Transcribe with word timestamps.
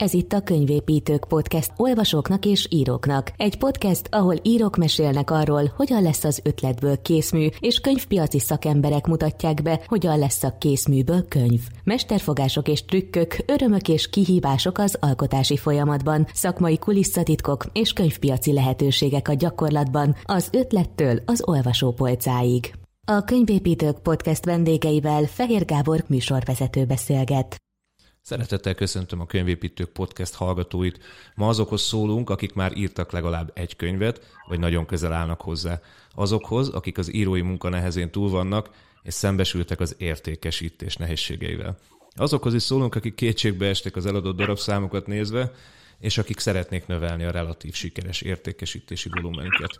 Ez 0.00 0.12
itt 0.12 0.32
a 0.32 0.42
Könyvépítők 0.42 1.24
Podcast 1.28 1.72
olvasóknak 1.76 2.44
és 2.44 2.66
íróknak. 2.70 3.32
Egy 3.36 3.58
podcast, 3.58 4.08
ahol 4.10 4.34
írók 4.42 4.76
mesélnek 4.76 5.30
arról, 5.30 5.72
hogyan 5.76 6.02
lesz 6.02 6.24
az 6.24 6.40
ötletből 6.44 7.02
készmű, 7.02 7.48
és 7.58 7.80
könyvpiaci 7.80 8.38
szakemberek 8.38 9.06
mutatják 9.06 9.62
be, 9.62 9.80
hogyan 9.86 10.18
lesz 10.18 10.42
a 10.42 10.56
készműből 10.58 11.28
könyv. 11.28 11.60
Mesterfogások 11.84 12.68
és 12.68 12.84
trükkök, 12.84 13.36
örömök 13.46 13.88
és 13.88 14.10
kihívások 14.10 14.78
az 14.78 14.96
alkotási 15.00 15.56
folyamatban, 15.56 16.26
szakmai 16.32 16.78
kulisszatitkok 16.78 17.64
és 17.72 17.92
könyvpiaci 17.92 18.52
lehetőségek 18.52 19.28
a 19.28 19.34
gyakorlatban, 19.34 20.16
az 20.24 20.48
ötlettől 20.52 21.22
az 21.24 21.42
olvasópolcáig. 21.44 22.74
A 23.06 23.24
Könyvépítők 23.24 23.98
Podcast 23.98 24.44
vendégeivel 24.44 25.24
Fehér 25.24 25.64
Gábor 25.64 26.04
műsorvezető 26.08 26.84
beszélget. 26.84 27.56
Szeretettel 28.22 28.74
köszöntöm 28.74 29.20
a 29.20 29.26
Könyvépítők 29.26 29.88
Podcast 29.88 30.34
hallgatóit. 30.34 30.98
Ma 31.34 31.48
azokhoz 31.48 31.82
szólunk, 31.82 32.30
akik 32.30 32.54
már 32.54 32.76
írtak 32.76 33.12
legalább 33.12 33.50
egy 33.54 33.76
könyvet, 33.76 34.20
vagy 34.48 34.58
nagyon 34.58 34.86
közel 34.86 35.12
állnak 35.12 35.40
hozzá. 35.40 35.80
Azokhoz, 36.14 36.68
akik 36.68 36.98
az 36.98 37.14
írói 37.14 37.40
munka 37.40 37.68
nehezén 37.68 38.10
túl 38.10 38.30
vannak, 38.30 38.70
és 39.02 39.14
szembesültek 39.14 39.80
az 39.80 39.94
értékesítés 39.98 40.96
nehézségeivel. 40.96 41.78
Azokhoz 42.14 42.54
is 42.54 42.62
szólunk, 42.62 42.94
akik 42.94 43.14
kétségbe 43.14 43.66
estek 43.66 43.96
az 43.96 44.06
eladott 44.06 44.36
darabszámokat 44.36 45.06
nézve, 45.06 45.52
és 45.98 46.18
akik 46.18 46.38
szeretnék 46.38 46.86
növelni 46.86 47.24
a 47.24 47.30
relatív 47.30 47.74
sikeres 47.74 48.20
értékesítési 48.20 49.08
volumenüket. 49.12 49.78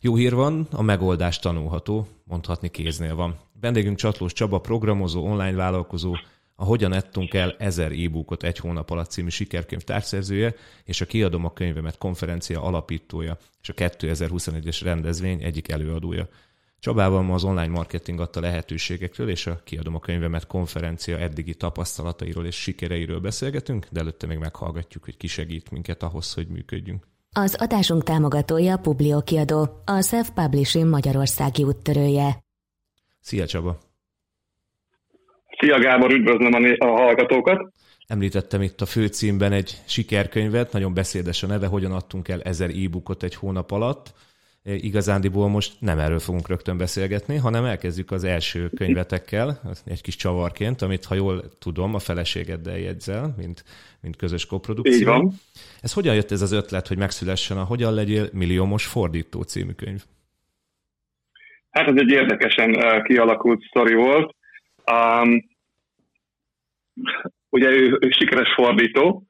Jó 0.00 0.14
hír 0.14 0.34
van, 0.34 0.68
a 0.70 0.82
megoldás 0.82 1.38
tanulható, 1.38 2.08
mondhatni 2.24 2.68
kéznél 2.68 3.14
van. 3.14 3.36
Vendégünk 3.60 3.96
Csatlós 3.96 4.32
Csaba, 4.32 4.58
programozó, 4.58 5.24
online 5.24 5.56
vállalkozó, 5.56 6.16
a 6.56 6.64
Hogyan 6.64 6.92
ettünk 6.92 7.34
el 7.34 7.56
ezer 7.58 7.92
e-bookot 7.92 8.42
egy 8.42 8.58
hónap 8.58 8.90
alatt 8.90 9.10
című 9.10 9.28
sikerkönyv 9.28 9.82
társzerzője, 9.82 10.54
és 10.84 11.00
a 11.00 11.06
Kiadom 11.06 11.44
a 11.44 11.52
könyvemet 11.52 11.98
konferencia 11.98 12.62
alapítója, 12.62 13.38
és 13.62 13.68
a 13.68 13.72
2021-es 13.72 14.80
rendezvény 14.82 15.42
egyik 15.42 15.68
előadója. 15.68 16.28
Csabával 16.78 17.22
ma 17.22 17.34
az 17.34 17.44
online 17.44 17.66
marketing 17.66 18.20
adta 18.20 18.40
lehetőségekről 18.40 19.28
és 19.28 19.46
a 19.46 19.60
Kiadom 19.64 19.94
a 19.94 20.00
könyvemet 20.00 20.46
konferencia 20.46 21.18
eddigi 21.18 21.54
tapasztalatairól 21.54 22.46
és 22.46 22.56
sikereiről 22.56 23.20
beszélgetünk, 23.20 23.86
de 23.90 24.00
előtte 24.00 24.26
még 24.26 24.38
meghallgatjuk, 24.38 25.04
hogy 25.04 25.16
ki 25.16 25.26
segít 25.26 25.70
minket 25.70 26.02
ahhoz, 26.02 26.32
hogy 26.32 26.48
működjünk. 26.48 27.06
Az 27.30 27.54
adásunk 27.54 28.02
támogatója 28.02 28.76
Publio 28.76 29.22
kiadó, 29.22 29.82
a 29.84 30.02
Self-Publishing 30.02 30.88
Magyarországi 30.88 31.64
úttörője. 31.64 32.44
Szia 33.20 33.46
Csaba! 33.46 33.85
Szia 35.58 35.78
Gábor, 35.78 36.12
üdvözlöm 36.12 36.52
a, 36.52 36.86
a 36.86 36.90
hallgatókat! 36.90 37.72
Említettem 38.06 38.62
itt 38.62 38.80
a 38.80 38.86
főcímben 38.86 39.52
egy 39.52 39.70
sikerkönyvet, 39.86 40.72
nagyon 40.72 40.94
beszédes 40.94 41.42
a 41.42 41.46
neve, 41.46 41.66
hogyan 41.66 41.92
adtunk 41.92 42.28
el 42.28 42.42
ezer 42.42 42.70
e-bookot 42.70 43.22
egy 43.22 43.34
hónap 43.34 43.70
alatt. 43.70 44.14
E, 44.64 44.74
igazándiból 44.74 45.48
most 45.48 45.72
nem 45.80 45.98
erről 45.98 46.18
fogunk 46.18 46.48
rögtön 46.48 46.76
beszélgetni, 46.76 47.36
hanem 47.36 47.64
elkezdjük 47.64 48.10
az 48.10 48.24
első 48.24 48.68
könyvetekkel, 48.68 49.60
egy 49.86 50.02
kis 50.02 50.16
csavarként, 50.16 50.82
amit, 50.82 51.04
ha 51.04 51.14
jól 51.14 51.42
tudom, 51.58 51.94
a 51.94 51.98
feleségeddel 51.98 52.78
jegyzel, 52.78 53.34
mint, 53.36 53.64
mint 54.02 54.16
közös 54.16 54.46
koprodukció. 54.46 54.98
Így 54.98 55.04
van. 55.04 55.32
Ez 55.80 55.92
hogyan 55.92 56.14
jött 56.14 56.30
ez 56.30 56.42
az 56.42 56.52
ötlet, 56.52 56.88
hogy 56.88 56.98
megszülessen 56.98 57.56
a 57.56 57.64
Hogyan 57.64 57.94
legyél 57.94 58.28
milliómos 58.32 58.86
fordító 58.86 59.42
című 59.42 59.72
könyv? 59.72 60.02
Hát 61.70 61.88
ez 61.88 61.94
egy 61.96 62.10
érdekesen 62.10 63.02
kialakult 63.02 63.62
sztori 63.62 63.94
volt. 63.94 64.34
Um, 64.92 65.44
ugye 67.48 67.70
ő, 67.70 67.98
ő 68.00 68.08
sikeres 68.10 68.54
fordító, 68.54 69.26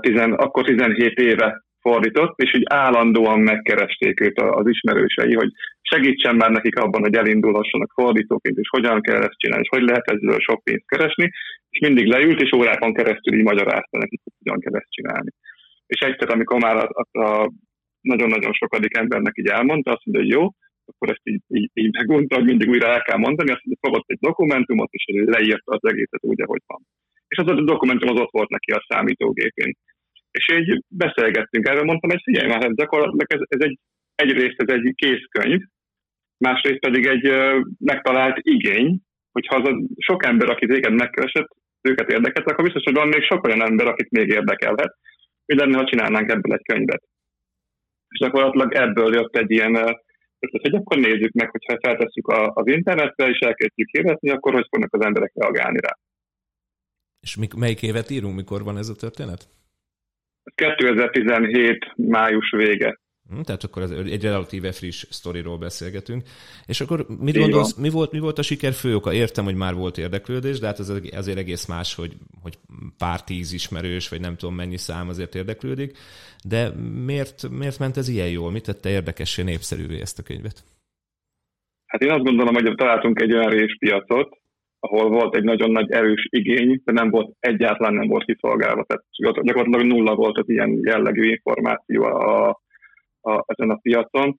tizen, 0.00 0.32
akkor 0.32 0.64
17 0.64 1.18
éve 1.18 1.64
fordított, 1.80 2.38
és 2.38 2.54
így 2.54 2.62
állandóan 2.64 3.40
megkeresték 3.40 4.20
őt 4.20 4.40
az 4.40 4.68
ismerősei, 4.68 5.34
hogy 5.34 5.50
segítsen 5.82 6.36
már 6.36 6.50
nekik 6.50 6.76
abban, 6.78 7.00
hogy 7.00 7.14
elindulhassanak 7.14 7.92
fordítóként, 7.94 8.58
és 8.58 8.68
hogyan 8.68 9.00
kell 9.00 9.22
ezt 9.22 9.38
csinálni, 9.38 9.64
és 9.64 9.78
hogy 9.78 9.88
lehet 9.88 10.10
ezzel 10.10 10.38
sok 10.38 10.64
pénzt 10.64 10.86
keresni, 10.86 11.30
és 11.70 11.78
mindig 11.78 12.06
leült, 12.06 12.40
és 12.40 12.52
órákon 12.56 12.94
keresztül 12.94 13.34
így 13.34 13.42
magyarázta 13.42 13.98
nekik, 13.98 14.20
hogy 14.24 14.32
hogyan 14.38 14.60
kell 14.60 14.74
ezt 14.80 14.90
csinálni. 14.90 15.30
És 15.86 16.00
egyszer, 16.00 16.30
amikor 16.30 16.60
már 16.60 16.76
a, 16.76 17.18
a 17.18 17.52
nagyon-nagyon 18.00 18.52
sokadik 18.52 18.96
embernek 18.96 19.32
így 19.36 19.46
elmondta, 19.46 19.90
azt 19.90 20.04
mondja, 20.04 20.22
hogy 20.24 20.32
jó, 20.40 20.48
akkor 20.92 21.10
ezt 21.14 21.26
így, 21.32 21.42
így, 21.48 21.70
így 21.74 21.92
megunta, 21.92 22.36
hogy 22.36 22.44
mindig 22.44 22.68
újra 22.68 22.86
el 22.86 23.02
kell 23.02 23.18
mondani, 23.26 23.50
azt 23.50 23.64
mondja, 23.64 23.86
fogott 23.86 24.10
egy 24.10 24.22
dokumentumot, 24.28 24.92
és 24.92 25.04
leírta 25.06 25.72
az 25.72 25.90
egészet 25.90 26.24
úgy, 26.30 26.42
ahogy 26.42 26.62
van. 26.66 26.82
És 27.28 27.38
az 27.38 27.48
a 27.48 27.64
dokumentum 27.72 28.08
az 28.08 28.20
ott 28.20 28.30
volt 28.30 28.48
neki 28.48 28.70
a 28.70 28.84
számítógépén. 28.88 29.72
És 30.30 30.44
így 30.58 30.82
beszélgettünk 30.88 31.68
erről, 31.68 31.84
mondtam, 31.84 32.10
hogy 32.10 32.22
figyelj 32.22 32.48
már, 32.48 32.64
ez 32.64 32.74
gyakorlatilag 32.74 33.32
ez, 33.32 33.40
ez 33.48 33.60
egy, 33.68 33.78
egyrészt 34.14 34.62
ez 34.62 34.74
egy 34.74 34.92
készkönyv, 34.94 35.60
másrészt 36.38 36.80
pedig 36.80 37.06
egy 37.06 37.26
megtalált 37.78 38.38
igény, 38.40 39.00
hogyha 39.32 39.56
az 39.56 39.68
a 39.68 39.80
sok 39.98 40.26
ember, 40.26 40.50
aki 40.50 40.66
téged 40.66 40.92
megkeresett, 40.92 41.48
őket 41.82 42.10
érdekelt, 42.10 42.50
akkor 42.50 42.64
biztos, 42.64 42.84
hogy 42.84 42.94
van 42.94 43.08
még 43.08 43.22
sok 43.22 43.44
olyan 43.46 43.62
ember, 43.62 43.86
akit 43.86 44.10
még 44.10 44.28
érdekelhet. 44.28 44.96
Mi 45.46 45.54
lenne, 45.54 45.76
ha 45.76 45.84
csinálnánk 45.84 46.30
ebből 46.30 46.52
egy 46.52 46.66
könyvet? 46.72 47.02
És 48.08 48.18
gyakorlatilag 48.18 48.72
ebből 48.72 49.14
jött 49.14 49.36
egy 49.36 49.50
ilyen 49.50 49.96
ötlet, 50.42 50.62
hogy 50.62 50.74
akkor 50.74 50.96
nézzük 50.96 51.32
meg, 51.32 51.50
hogyha 51.50 51.78
feltesszük 51.82 52.28
az 52.28 52.66
internetre, 52.66 53.28
és 53.28 53.38
elkezdjük 53.38 53.88
hirdezni, 53.88 54.30
akkor 54.30 54.52
hogy 54.52 54.66
fognak 54.70 54.94
az 54.94 55.04
emberek 55.04 55.32
reagálni 55.34 55.78
rá. 55.80 55.98
És 57.20 57.36
mik, 57.36 57.54
melyik 57.54 57.82
évet 57.82 58.10
írunk, 58.10 58.34
mikor 58.34 58.62
van 58.62 58.76
ez 58.76 58.88
a 58.88 58.94
történet? 58.94 59.48
2017 60.54 61.92
május 61.96 62.50
vége. 62.50 63.00
Hm, 63.32 63.40
tehát 63.40 63.64
akkor 63.64 63.82
ez 63.82 63.90
egy 63.90 64.22
relatíve 64.22 64.72
friss 64.72 65.04
sztoriról 65.10 65.58
beszélgetünk. 65.58 66.22
És 66.66 66.80
akkor 66.80 67.06
mit 67.20 67.38
gondolsz, 67.38 67.74
mi 67.74 67.90
volt, 67.90 68.12
mi 68.12 68.18
volt 68.18 68.38
a 68.38 68.42
siker 68.42 68.72
fő 68.72 68.94
oka? 68.94 69.12
Értem, 69.12 69.44
hogy 69.44 69.54
már 69.54 69.74
volt 69.74 69.98
érdeklődés, 69.98 70.58
de 70.58 70.66
hát 70.66 70.78
ez 70.78 70.92
azért 71.12 71.38
egész 71.38 71.66
más, 71.66 71.94
hogy, 71.94 72.12
hogy 72.42 72.58
pár 72.98 73.24
tíz 73.24 73.52
ismerős, 73.52 74.08
vagy 74.08 74.20
nem 74.20 74.36
tudom 74.36 74.54
mennyi 74.54 74.76
szám 74.76 75.08
azért 75.08 75.34
érdeklődik. 75.34 75.98
De 76.48 76.70
miért, 77.06 77.48
miért 77.50 77.78
ment 77.78 77.96
ez 77.96 78.08
ilyen 78.08 78.30
jól? 78.30 78.50
Mit 78.50 78.64
tette 78.64 78.88
érdekessé, 78.88 79.42
népszerűvé 79.42 80.00
ezt 80.00 80.18
a 80.18 80.22
könyvet? 80.22 80.64
Hát 81.86 82.02
én 82.02 82.10
azt 82.10 82.24
gondolom, 82.24 82.54
hogy 82.54 82.74
találtunk 82.74 83.20
egy 83.20 83.32
olyan 83.32 83.50
réspiacot, 83.50 84.40
ahol 84.80 85.08
volt 85.08 85.36
egy 85.36 85.44
nagyon 85.44 85.70
nagy 85.70 85.90
erős 85.90 86.26
igény, 86.30 86.80
de 86.84 86.92
nem 86.92 87.10
volt 87.10 87.36
egyáltalán 87.40 87.94
nem 87.94 88.08
volt 88.08 88.24
kiszolgálva. 88.24 88.84
Tehát 88.84 89.04
gyakorlatilag 89.42 89.86
nulla 89.86 90.14
volt 90.14 90.38
az 90.38 90.48
ilyen 90.48 90.80
jellegű 90.82 91.30
információ 91.30 92.04
a, 92.04 92.60
a, 93.22 93.44
ezen 93.46 93.70
a 93.70 93.78
piacon. 93.82 94.38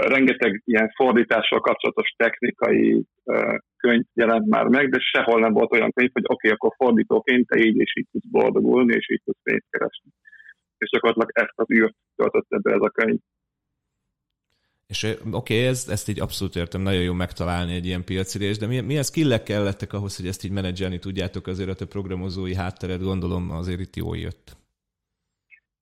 Rengeteg 0.00 0.62
ilyen 0.64 0.92
fordítással 0.94 1.60
kapcsolatos 1.60 2.14
technikai 2.16 3.04
könyv 3.76 4.04
jelent 4.14 4.46
már 4.46 4.66
meg, 4.66 4.90
de 4.90 4.98
sehol 5.00 5.40
nem 5.40 5.52
volt 5.52 5.72
olyan 5.72 5.92
könyv, 5.92 6.10
hogy 6.12 6.24
oké, 6.26 6.34
okay, 6.34 6.50
akkor 6.50 6.72
fordítóként 6.76 7.46
te 7.46 7.58
így 7.58 7.76
és 7.76 7.96
így 7.96 8.06
tudsz 8.12 8.30
boldogulni, 8.30 8.94
és 8.94 9.10
így 9.10 9.20
tudsz 9.24 9.42
pénzt 9.42 9.66
keresni. 9.70 10.10
És 10.78 10.90
gyakorlatilag 10.90 11.30
ezt 11.32 11.52
az 11.54 11.70
űrt 11.70 11.94
töltött 12.16 12.62
be 12.62 12.72
ez 12.72 12.80
a 12.80 12.88
könyv. 12.88 13.18
És 14.86 15.02
oké, 15.04 15.28
okay, 15.30 15.66
ezt, 15.66 15.90
ezt 15.90 16.08
így 16.08 16.20
abszolút 16.20 16.56
értem, 16.56 16.80
nagyon 16.80 17.02
jó 17.02 17.12
megtalálni 17.12 17.74
egy 17.74 17.86
ilyen 17.86 18.04
piacirést, 18.04 18.60
de 18.60 18.66
milyen, 18.66 18.84
milyen 18.84 19.02
skillek 19.02 19.42
kellettek 19.42 19.92
ahhoz, 19.92 20.16
hogy 20.16 20.26
ezt 20.26 20.44
így 20.44 20.50
menedzselni 20.50 20.98
tudjátok, 20.98 21.46
azért 21.46 21.68
a 21.68 21.74
te 21.74 21.86
programozói 21.86 22.54
hátteret 22.54 23.02
gondolom 23.02 23.50
azért 23.50 23.80
itt 23.80 23.96
jól 23.96 24.16
jött. 24.16 24.56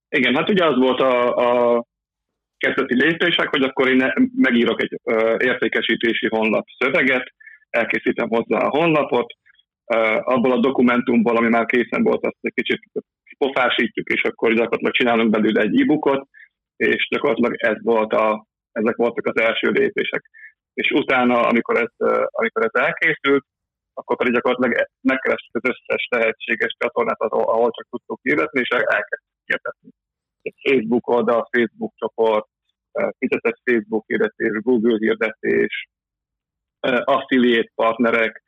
Igen, 0.09 0.35
hát 0.35 0.49
ugye 0.49 0.65
az 0.67 0.77
volt 0.77 1.01
a, 1.01 1.37
a 1.37 1.85
kezdeti 2.65 2.95
lépések, 2.95 3.49
hogy 3.49 3.63
akkor 3.63 3.89
én 3.89 4.13
megírok 4.37 4.83
egy 4.83 5.01
értékesítési 5.39 6.27
honlap 6.29 6.67
szöveget, 6.79 7.27
elkészítem 7.71 8.29
hozzá 8.29 8.59
a 8.59 8.75
honlapot, 8.79 9.33
abból 10.35 10.53
a 10.53 10.61
dokumentumból, 10.61 11.37
ami 11.37 11.49
már 11.49 11.67
készen 11.67 12.03
volt, 12.03 12.25
azt 12.25 12.37
egy 12.41 12.53
kicsit 12.55 12.81
pofásítjuk, 13.39 14.09
és 14.09 14.23
akkor 14.23 14.49
gyakorlatilag 14.49 14.95
csinálunk 14.95 15.31
belőle 15.31 15.61
egy 15.61 15.81
e-bookot, 15.81 16.29
és 16.77 17.09
gyakorlatilag 17.11 17.55
ez 17.57 17.83
volt 17.83 18.13
a, 18.13 18.47
ezek 18.73 18.97
voltak 18.97 19.27
az 19.27 19.41
első 19.41 19.71
lépések. 19.71 20.23
És 20.75 20.91
utána, 20.91 21.41
amikor 21.41 21.77
ez, 21.77 21.93
amikor 22.31 22.65
ez 22.65 22.83
elkészült, 22.83 23.45
akkor 23.95 24.17
pedig 24.17 24.33
gyakorlatilag 24.33 24.87
megkerestük 25.01 25.55
az 25.55 25.71
összes 25.71 26.07
lehetséges 26.11 26.77
csatornát, 26.79 27.21
ahol 27.21 27.71
csak 27.71 27.87
tudtuk 27.91 28.19
hirdetni, 28.23 28.61
és 28.61 28.69
elkezdtük 28.69 29.45
hirdetni. 29.45 29.91
Facebook 30.63 31.09
oldal, 31.09 31.49
Facebook 31.51 31.93
csoport, 31.97 32.47
fizetett 33.19 33.61
Facebook 33.65 34.05
hirdetés, 34.07 34.53
Google 34.63 34.97
hirdetés, 34.99 35.89
affiliate 37.05 37.71
partnerek, 37.75 38.43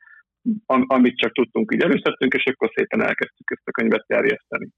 amit 0.65 1.17
csak 1.17 1.31
tudtunk, 1.31 1.73
így 1.73 1.81
előszedtünk, 1.81 2.33
és 2.33 2.45
akkor 2.45 2.71
szépen 2.75 3.01
elkezdtük 3.01 3.51
ezt 3.51 3.67
a 3.67 3.71
könyvet 3.71 4.05
terjeszteni. 4.07 4.69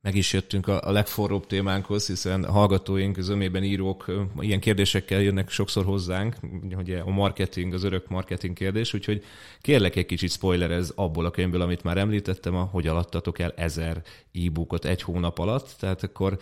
Meg 0.00 0.14
is 0.14 0.32
jöttünk 0.32 0.68
a, 0.68 0.80
a 0.82 0.92
legforróbb 0.92 1.46
témánkhoz, 1.46 2.06
hiszen 2.06 2.44
hallgatóink, 2.44 3.20
zömében 3.20 3.64
írók 3.64 4.12
ilyen 4.38 4.60
kérdésekkel 4.60 5.20
jönnek 5.20 5.50
sokszor 5.50 5.84
hozzánk, 5.84 6.34
hogy 6.74 6.90
a 6.92 7.10
marketing, 7.10 7.74
az 7.74 7.84
örök 7.84 8.08
marketing 8.08 8.56
kérdés, 8.56 8.94
úgyhogy 8.94 9.24
kérlek 9.60 9.96
egy 9.96 10.06
kicsit 10.06 10.30
spoilerez 10.30 10.92
abból 10.94 11.24
a 11.24 11.30
könyvből, 11.30 11.60
amit 11.60 11.82
már 11.82 11.96
említettem, 11.96 12.56
a 12.56 12.62
hogy 12.62 12.86
alattatok 12.86 13.38
el 13.38 13.52
ezer 13.56 14.02
e-bookot 14.32 14.84
egy 14.84 15.02
hónap 15.02 15.38
alatt, 15.38 15.76
tehát 15.78 16.02
akkor 16.02 16.38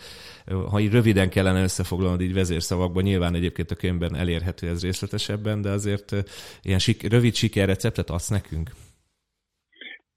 ha 0.69 0.79
így 0.79 0.91
röviden 0.91 1.29
kellene 1.29 1.63
összefoglalnod 1.63 2.21
így 2.21 2.33
vezérszavakban, 2.33 3.03
nyilván 3.03 3.35
egyébként 3.35 3.71
a 3.71 3.75
könyvben 3.75 4.15
elérhető 4.15 4.69
ez 4.69 4.81
részletesebben, 4.81 5.61
de 5.61 5.69
azért 5.69 6.15
ilyen 6.61 6.79
sik- 6.79 7.03
rövid 7.03 7.35
sikerreceptet 7.35 8.09
adsz 8.09 8.27
nekünk? 8.27 8.71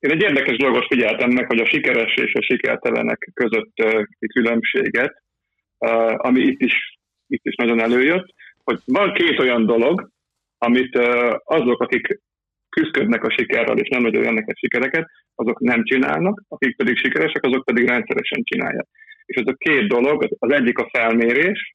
Én 0.00 0.10
egy 0.10 0.22
érdekes 0.22 0.56
dolgot 0.56 0.86
figyeltem 0.86 1.30
meg, 1.30 1.46
hogy 1.46 1.60
a 1.60 1.66
sikeres 1.66 2.14
és 2.14 2.32
a 2.34 2.42
sikertelenek 2.42 3.30
közötti 3.34 4.26
különbséget, 4.34 5.22
ami 6.16 6.40
itt 6.40 6.60
is, 6.60 6.98
itt 7.26 7.44
is 7.44 7.54
nagyon 7.54 7.80
előjött, 7.80 8.34
hogy 8.64 8.78
van 8.84 9.12
két 9.12 9.38
olyan 9.38 9.66
dolog, 9.66 10.10
amit 10.58 10.96
azok, 11.44 11.80
akik 11.80 12.20
küzdködnek 12.68 13.24
a 13.24 13.30
sikerrel, 13.30 13.78
és 13.78 13.88
nem 13.88 14.02
nagyon 14.02 14.22
jönnek 14.22 14.48
a 14.48 14.56
sikereket, 14.56 15.10
azok 15.34 15.60
nem 15.60 15.84
csinálnak, 15.84 16.42
akik 16.48 16.76
pedig 16.76 16.96
sikeresek, 16.96 17.44
azok 17.44 17.64
pedig 17.64 17.88
rendszeresen 17.88 18.42
csinálják. 18.42 18.86
És 19.24 19.36
ez 19.36 19.46
a 19.46 19.56
két 19.56 19.88
dolog, 19.88 20.36
az 20.38 20.52
egyik 20.52 20.78
a 20.78 20.88
felmérés, 20.92 21.74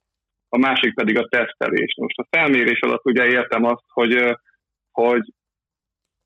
a 0.50 0.58
másik 0.58 0.94
pedig 0.94 1.18
a 1.18 1.28
tesztelés. 1.28 1.96
Most 1.98 2.18
a 2.18 2.28
felmérés 2.30 2.80
alatt 2.80 3.06
ugye 3.06 3.26
értem 3.26 3.64
azt, 3.64 3.84
hogy, 3.88 4.38
hogy 4.92 5.34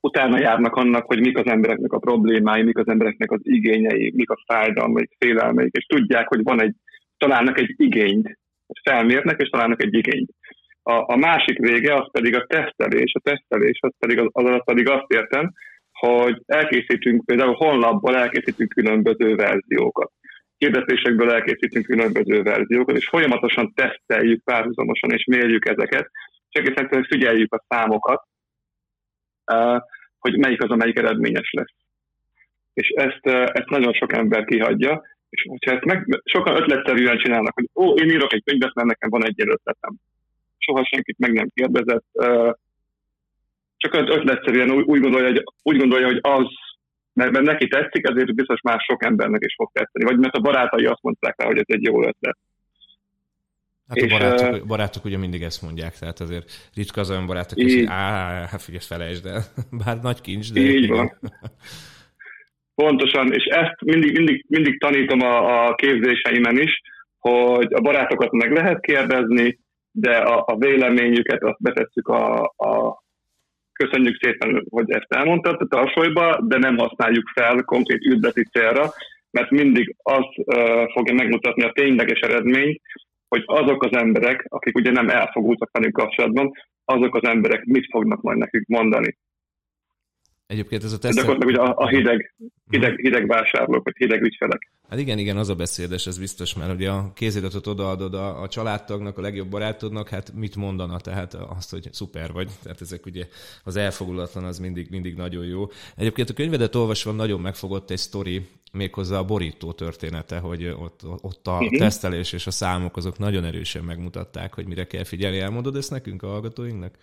utána 0.02 0.40
járnak 0.40 0.76
annak, 0.76 1.06
hogy 1.06 1.20
mik 1.20 1.38
az 1.38 1.46
embereknek 1.46 1.92
a 1.92 2.00
problémái, 2.00 2.64
mik 2.64 2.78
az 2.78 2.88
embereknek 2.88 3.32
az 3.32 3.40
igényei, 3.44 4.12
mik 4.16 4.30
a 4.30 4.44
fájdalmaik, 4.46 5.16
félelmeik, 5.20 5.76
és 5.76 5.86
tudják, 5.86 6.28
hogy 6.28 6.44
van 6.44 6.62
egy, 6.62 6.76
találnak 7.18 7.60
egy 7.60 7.74
igényt, 7.76 8.40
felmérnek, 8.84 9.40
és 9.40 9.50
találnak 9.50 9.84
egy 9.84 9.94
igényt. 9.94 10.30
A, 10.84 11.14
a 11.14 11.16
másik 11.16 11.58
vége 11.58 11.96
az 11.96 12.12
pedig 12.12 12.36
a 12.36 12.46
tesztelés. 12.46 13.12
A 13.14 13.20
tesztelés 13.20 13.80
az 13.82 13.94
pedig, 14.00 14.20
az, 14.20 14.28
az 14.32 14.64
pedig 14.66 14.90
azt 14.90 15.12
értem, 15.12 15.52
hogy 15.92 16.42
elkészítünk, 16.46 17.26
például 17.26 17.54
honlapból 17.54 18.16
elkészítünk 18.16 18.70
különböző 18.70 19.36
verziókat. 19.36 20.12
Kérdezésekből 20.58 21.32
elkészítünk 21.32 21.86
különböző 21.86 22.42
verziókat, 22.42 22.98
és 22.98 23.08
folyamatosan 23.08 23.74
teszteljük 23.76 24.44
párhuzamosan, 24.44 25.12
és 25.12 25.26
mérjük 25.26 25.70
ezeket, 25.70 26.10
és 26.50 26.62
egészen 26.62 27.04
figyeljük 27.04 27.54
a 27.54 27.66
számokat, 27.68 28.24
hogy 30.20 30.38
melyik 30.38 30.64
az, 30.64 30.70
amelyik 30.70 30.98
eredményes 30.98 31.52
lesz. 31.52 31.76
És 32.74 32.88
ezt, 32.88 33.26
ezt 33.26 33.70
nagyon 33.70 33.94
sok 33.94 34.14
ember 34.14 34.46
kihagyja, 34.46 35.02
és 35.30 35.46
hogyha 35.50 35.72
ezt 35.72 35.86
meg, 35.86 36.22
sokan 36.24 36.56
ötletszerűen 36.56 37.18
csinálnak, 37.18 37.54
hogy 37.54 37.70
ó, 37.76 37.94
én 37.94 38.10
írok 38.10 38.34
egy 38.34 38.44
könyvet, 38.44 38.74
mert 38.74 38.88
nekem 38.88 39.10
van 39.10 39.26
egy 39.26 39.42
ötletem. 39.42 39.96
Soha 40.58 40.86
senkit 40.86 41.18
meg 41.18 41.34
nem 41.34 41.50
kérdezett, 41.54 42.06
csak 43.78 43.94
ötletszerűen 43.94 44.72
úgy 44.72 45.00
gondolja, 45.00 45.28
hogy, 45.28 45.44
úgy 45.64 45.78
gondolja, 45.78 46.06
hogy 46.06 46.20
az, 46.22 46.48
mert, 47.14 47.32
mert 47.32 47.46
neki 47.46 47.68
tetszik, 47.68 48.08
ezért 48.08 48.36
biztos 48.36 48.62
más 48.62 48.84
sok 48.84 49.04
embernek 49.04 49.46
is 49.46 49.54
fog 49.56 49.70
tetszeni. 49.74 50.06
Vagy 50.06 50.18
mert 50.18 50.36
a 50.36 50.40
barátai 50.40 50.86
azt 50.86 51.02
mondták 51.02 51.42
rá, 51.42 51.46
hogy 51.46 51.58
ez 51.58 51.66
egy 51.68 51.84
jó 51.84 52.04
ötlet. 52.04 52.38
Hát 53.90 53.98
és, 53.98 54.12
a 54.12 54.18
barátok, 54.18 54.68
barátok 54.68 55.06
ugye 55.06 55.18
mindig 55.18 55.42
ezt 55.42 55.62
mondják, 55.62 55.98
tehát 55.98 56.20
azért 56.20 56.70
ritka 56.76 57.02
az 57.02 57.10
olyan 57.10 57.26
barátok, 57.26 57.62
hogy 57.62 57.86
á, 57.88 58.46
hát 58.48 58.62
figyelj, 58.62 58.84
felejtsd 58.88 59.26
el. 59.26 59.42
Bár 59.86 60.02
nagy 60.02 60.22
kincs, 60.22 60.54
de... 60.54 60.60
Így 60.60 60.88
van. 60.88 61.12
Pontosan, 62.76 63.34
és 63.34 63.44
ezt 63.44 63.82
mindig, 63.86 64.16
mindig, 64.16 64.46
mindig 64.48 64.80
tanítom 64.80 65.22
a, 65.22 65.66
a 65.68 65.76
képzéseimen 65.76 66.58
is, 66.60 66.82
hogy 67.20 67.74
a 67.74 67.82
barátokat 67.82 68.32
meg 68.32 68.52
lehet 68.52 68.80
kérdezni, 68.82 69.60
de 69.92 70.18
a, 70.18 70.44
a 70.48 70.58
véleményüket 70.58 71.44
azt 71.44 71.62
betesszük 71.62 72.08
a, 72.08 72.42
a 72.44 73.04
köszönjük 73.74 74.18
szépen, 74.22 74.66
hogy 74.70 74.92
ezt 74.92 75.14
elmondtad 75.14 75.62
a 75.62 75.68
tarsolyba, 75.68 76.40
de 76.42 76.58
nem 76.58 76.78
használjuk 76.78 77.30
fel 77.34 77.64
konkrét 77.64 78.06
üzleti 78.06 78.44
célra, 78.44 78.94
mert 79.32 79.50
mindig 79.50 79.96
az 80.04 80.26
uh, 80.36 80.92
fogja 80.92 81.14
megmutatni 81.14 81.64
a 81.64 81.72
tényleges 81.72 82.20
eredményt, 82.20 82.82
hogy 83.30 83.44
azok 83.46 83.84
az 83.84 83.98
emberek, 83.98 84.46
akik 84.48 84.76
ugye 84.76 84.92
nem 84.92 85.10
elfogultak 85.10 85.70
velünk 85.72 85.94
kapcsolatban, 85.94 86.52
azok 86.86 87.16
az 87.16 87.24
emberek 87.24 87.64
mit 87.64 87.88
fognak 87.92 88.22
majd 88.22 88.38
nekünk 88.38 88.68
mondani. 88.68 89.18
Egyébként 90.50 90.84
ez 90.84 90.94
a 90.94 90.98
teszt... 90.98 91.18
Gyakorlatilag 91.18 91.54
ugye 91.54 91.72
a, 91.72 91.84
a 91.84 91.88
hideg, 91.88 92.36
hideg, 92.70 92.96
hideg 92.96 93.28
vásárlók, 93.28 93.84
vagy 93.84 93.96
hideg 93.98 94.22
ügyfelek. 94.22 94.72
Hát 94.90 95.00
igen, 95.00 95.18
igen, 95.18 95.38
az 95.38 95.50
a 95.50 95.56
beszédes, 95.56 96.08
ez 96.08 96.18
biztos, 96.18 96.56
mert 96.56 96.74
ugye 96.74 96.90
a 96.90 97.12
kéziratot 97.14 97.68
odaadod 97.68 98.14
a, 98.14 98.42
a 98.42 98.48
családtagnak, 98.48 99.18
a 99.18 99.22
legjobb 99.22 99.50
barátodnak, 99.50 100.10
hát 100.10 100.34
mit 100.36 100.56
mondana, 100.56 101.00
tehát 101.00 101.34
azt, 101.34 101.72
hogy 101.72 101.88
szuper 101.92 102.32
vagy, 102.32 102.50
tehát 102.64 102.82
ezek 102.82 103.06
ugye 103.06 103.28
az 103.64 103.76
elfogulatlan, 103.76 104.44
az 104.44 104.60
mindig, 104.60 104.88
mindig 104.90 105.16
nagyon 105.16 105.46
jó. 105.46 105.68
Egyébként 105.96 106.30
a 106.30 106.34
könyvedet 106.34 106.76
olvasva 106.76 107.12
nagyon 107.12 107.40
megfogott 107.40 107.90
egy 107.90 107.98
sztori, 107.98 108.48
méghozzá 108.72 109.18
a 109.18 109.26
borító 109.26 109.72
története, 109.72 110.38
hogy 110.38 110.66
ott, 110.66 111.02
ott 111.22 111.48
a 111.48 111.52
uh-huh. 111.52 111.78
tesztelés 111.78 112.34
és 112.34 112.48
a 112.48 112.52
számok 112.52 112.98
azok 112.98 113.18
nagyon 113.18 113.44
erősen 113.46 113.84
megmutatták, 113.84 114.54
hogy 114.54 114.68
mire 114.68 114.88
kell 114.88 115.04
figyelni. 115.04 115.40
Elmondod 115.40 115.76
ezt 115.76 115.92
nekünk, 115.92 116.24
a 116.24 116.28
hallgatóinknak? 116.28 116.98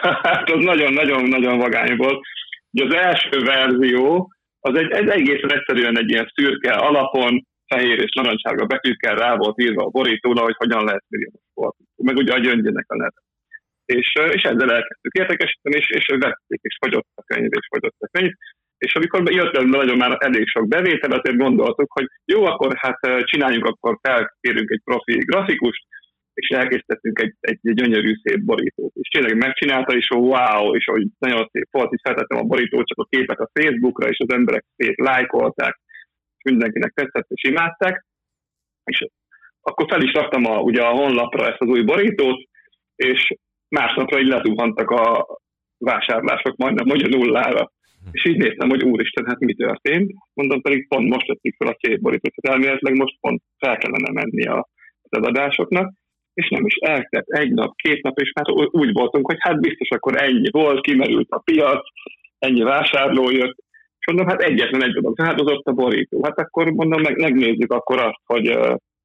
Hát 0.26 0.50
az 0.50 0.64
nagyon-nagyon-nagyon 0.64 1.58
vagány 1.58 1.96
volt. 1.96 2.20
Ugye 2.70 2.84
az 2.84 2.94
első 2.94 3.38
verzió, 3.44 4.32
az 4.60 4.78
egy, 4.78 4.90
egy 4.90 5.08
egészen 5.08 5.52
egyszerűen 5.52 5.98
egy 5.98 6.10
ilyen 6.10 6.32
szürke 6.34 6.72
alapon, 6.72 7.46
fehér 7.66 7.98
és 7.98 8.12
narancsága 8.14 8.66
betűkkel 8.66 9.14
rá 9.14 9.36
volt 9.36 9.60
írva 9.60 9.84
a 9.84 9.88
borítóra, 9.88 10.42
hogy 10.42 10.54
hogyan 10.56 10.84
lehet 10.84 11.04
milliómos 11.08 11.40
volt. 11.54 11.76
Meg 11.96 12.16
ugye 12.16 12.32
a 12.32 12.38
gyöngyének 12.38 12.84
a 12.88 12.96
neve. 12.96 13.20
És, 13.84 14.12
és 14.32 14.42
ezzel 14.42 14.72
elkezdtük 14.72 15.12
értekesíteni, 15.12 15.76
és, 15.76 15.90
és 15.90 16.06
vették, 16.06 16.60
és 16.62 16.76
fagyott 16.80 17.08
a 17.14 17.22
könyv, 17.22 17.50
és 17.50 17.66
fagyott 17.70 17.96
a 17.98 18.08
könyv. 18.12 18.32
És 18.78 18.94
amikor 18.94 19.32
jött 19.32 19.64
nagyon 19.64 19.96
már 19.96 20.16
elég 20.20 20.46
sok 20.46 20.68
bevétel, 20.68 21.10
azért 21.10 21.36
gondoltuk, 21.36 21.92
hogy 21.92 22.06
jó, 22.24 22.44
akkor 22.44 22.76
hát 22.76 22.98
csináljunk, 23.24 23.64
akkor 23.64 23.98
felkérünk 24.02 24.70
egy 24.70 24.80
profi 24.84 25.16
grafikust, 25.18 25.82
és 26.36 26.48
elkészítettünk 26.48 27.18
egy, 27.18 27.34
egy, 27.40 27.58
egy 27.62 27.74
gyönyörű 27.74 28.14
szép 28.22 28.40
borítót. 28.40 28.92
És 28.94 29.08
tényleg 29.08 29.36
megcsinálta, 29.36 29.96
és 29.96 30.08
wow, 30.10 30.74
és 30.74 30.86
ahogy 30.86 31.06
nagyon 31.18 31.48
szép 31.52 31.68
volt, 31.70 31.92
és 31.92 32.00
feltettem 32.02 32.38
a 32.38 32.48
borítót, 32.52 32.86
csak 32.86 32.98
a 32.98 33.08
képet 33.10 33.38
a 33.38 33.50
Facebookra, 33.52 34.08
és 34.08 34.18
az 34.18 34.32
emberek 34.32 34.64
szép 34.76 34.98
lájkolták, 35.00 35.80
és 36.36 36.50
mindenkinek 36.50 36.92
tetszett, 36.92 37.26
és 37.28 37.48
imádták. 37.50 38.06
És 38.84 39.06
akkor 39.60 39.86
fel 39.88 40.02
is 40.02 40.12
raktam 40.12 40.44
a, 40.44 40.58
ugye 40.60 40.82
a 40.82 40.96
honlapra 41.00 41.46
ezt 41.46 41.60
az 41.60 41.68
új 41.68 41.82
borítót, 41.82 42.48
és 42.96 43.34
másnapra 43.68 44.20
így 44.20 44.28
lezuhantak 44.28 44.90
a 44.90 45.26
vásárlások 45.78 46.56
majdnem, 46.56 46.88
hogy 46.88 47.02
a 47.02 47.08
nullára. 47.08 47.70
És 48.10 48.24
így 48.24 48.36
néztem, 48.36 48.68
hogy 48.68 48.82
úristen, 48.82 49.26
hát 49.26 49.38
mi 49.38 49.54
történt? 49.54 50.12
Mondom, 50.34 50.60
pedig 50.60 50.88
pont 50.88 51.08
most 51.08 51.26
tettük 51.26 51.54
fel 51.58 51.68
a 51.68 51.78
szép 51.80 52.00
borítót. 52.00 52.34
Tehát 52.34 52.56
elméletileg 52.58 52.96
most 52.96 53.16
pont 53.20 53.42
fel 53.58 53.76
kellene 53.76 54.12
menni 54.12 54.46
a, 54.46 54.68
az 55.08 55.26
adásoknak 55.26 55.92
és 56.36 56.48
nem 56.48 56.66
is 56.66 56.74
eltett 56.74 57.28
egy 57.28 57.52
nap, 57.52 57.76
két 57.76 58.02
nap, 58.02 58.18
és 58.18 58.32
már 58.32 58.68
úgy 58.70 58.92
voltunk, 58.92 59.26
hogy 59.26 59.36
hát 59.38 59.60
biztos 59.60 59.88
akkor 59.88 60.22
ennyi 60.22 60.50
volt, 60.50 60.80
kimerült 60.80 61.30
a 61.30 61.38
piac, 61.38 61.84
ennyi 62.38 62.62
vásárló 62.62 63.30
jött, 63.30 63.56
és 63.98 64.06
mondom, 64.06 64.26
hát 64.26 64.42
egyetlen 64.42 64.82
egy 64.82 64.92
dolog, 64.92 65.20
hát 65.20 65.40
az 65.40 65.50
ott 65.50 65.66
a 65.66 65.72
borító. 65.72 66.20
Hát 66.22 66.38
akkor 66.38 66.70
mondom, 66.70 67.00
meg, 67.00 67.16
megnézzük 67.16 67.72
akkor 67.72 68.00
azt, 68.00 68.20
hogy 68.24 68.58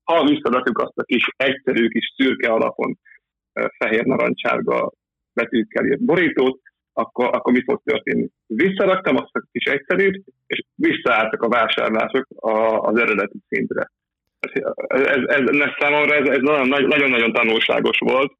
ha 0.04 0.24
visszarakjuk 0.24 0.80
azt 0.80 0.98
a 0.98 1.04
kis 1.04 1.28
egyszerű 1.38 1.88
kis 1.88 2.14
szürke 2.16 2.52
alapon 2.52 2.98
fehér 3.78 4.06
narancsárga 4.06 4.92
betűkkel 5.34 5.86
írt 5.86 6.06
borítót, 6.06 6.60
akkor, 6.94 7.26
akkor 7.26 7.54
mi 7.54 7.64
fog 7.64 7.82
történni? 7.84 8.28
Visszaraktam 8.48 9.16
azt 9.16 9.36
a 9.36 9.44
kis 9.52 9.66
egyszerűt, 9.66 10.24
és 10.48 10.64
visszaálltak 10.76 11.42
a 11.42 11.50
vásárlások 11.50 12.26
a, 12.36 12.80
az 12.80 13.00
eredeti 13.00 13.38
szintre 13.48 13.92
ez, 14.42 15.24
ez, 15.26 15.60
ez 15.60 15.72
számomra 15.80 16.16
ez, 16.16 16.28
ez 16.28 16.42
nagyon-nagyon 16.68 17.34
tanulságos 17.34 17.98
volt, 18.00 18.34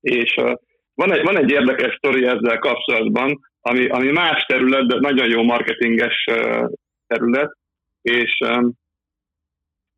és 0.00 0.34
uh, 0.36 0.52
van 0.94 1.12
egy, 1.12 1.22
van 1.22 1.36
egy 1.36 1.50
érdekes 1.50 1.94
sztori 1.94 2.24
ezzel 2.24 2.58
kapcsolatban, 2.58 3.38
ami, 3.60 3.88
ami 3.88 4.10
más 4.10 4.44
terület, 4.44 4.86
de 4.86 4.98
nagyon 4.98 5.28
jó 5.28 5.42
marketinges 5.42 6.24
uh, 6.30 6.68
terület, 7.06 7.50
és 8.02 8.38
um, 8.46 8.72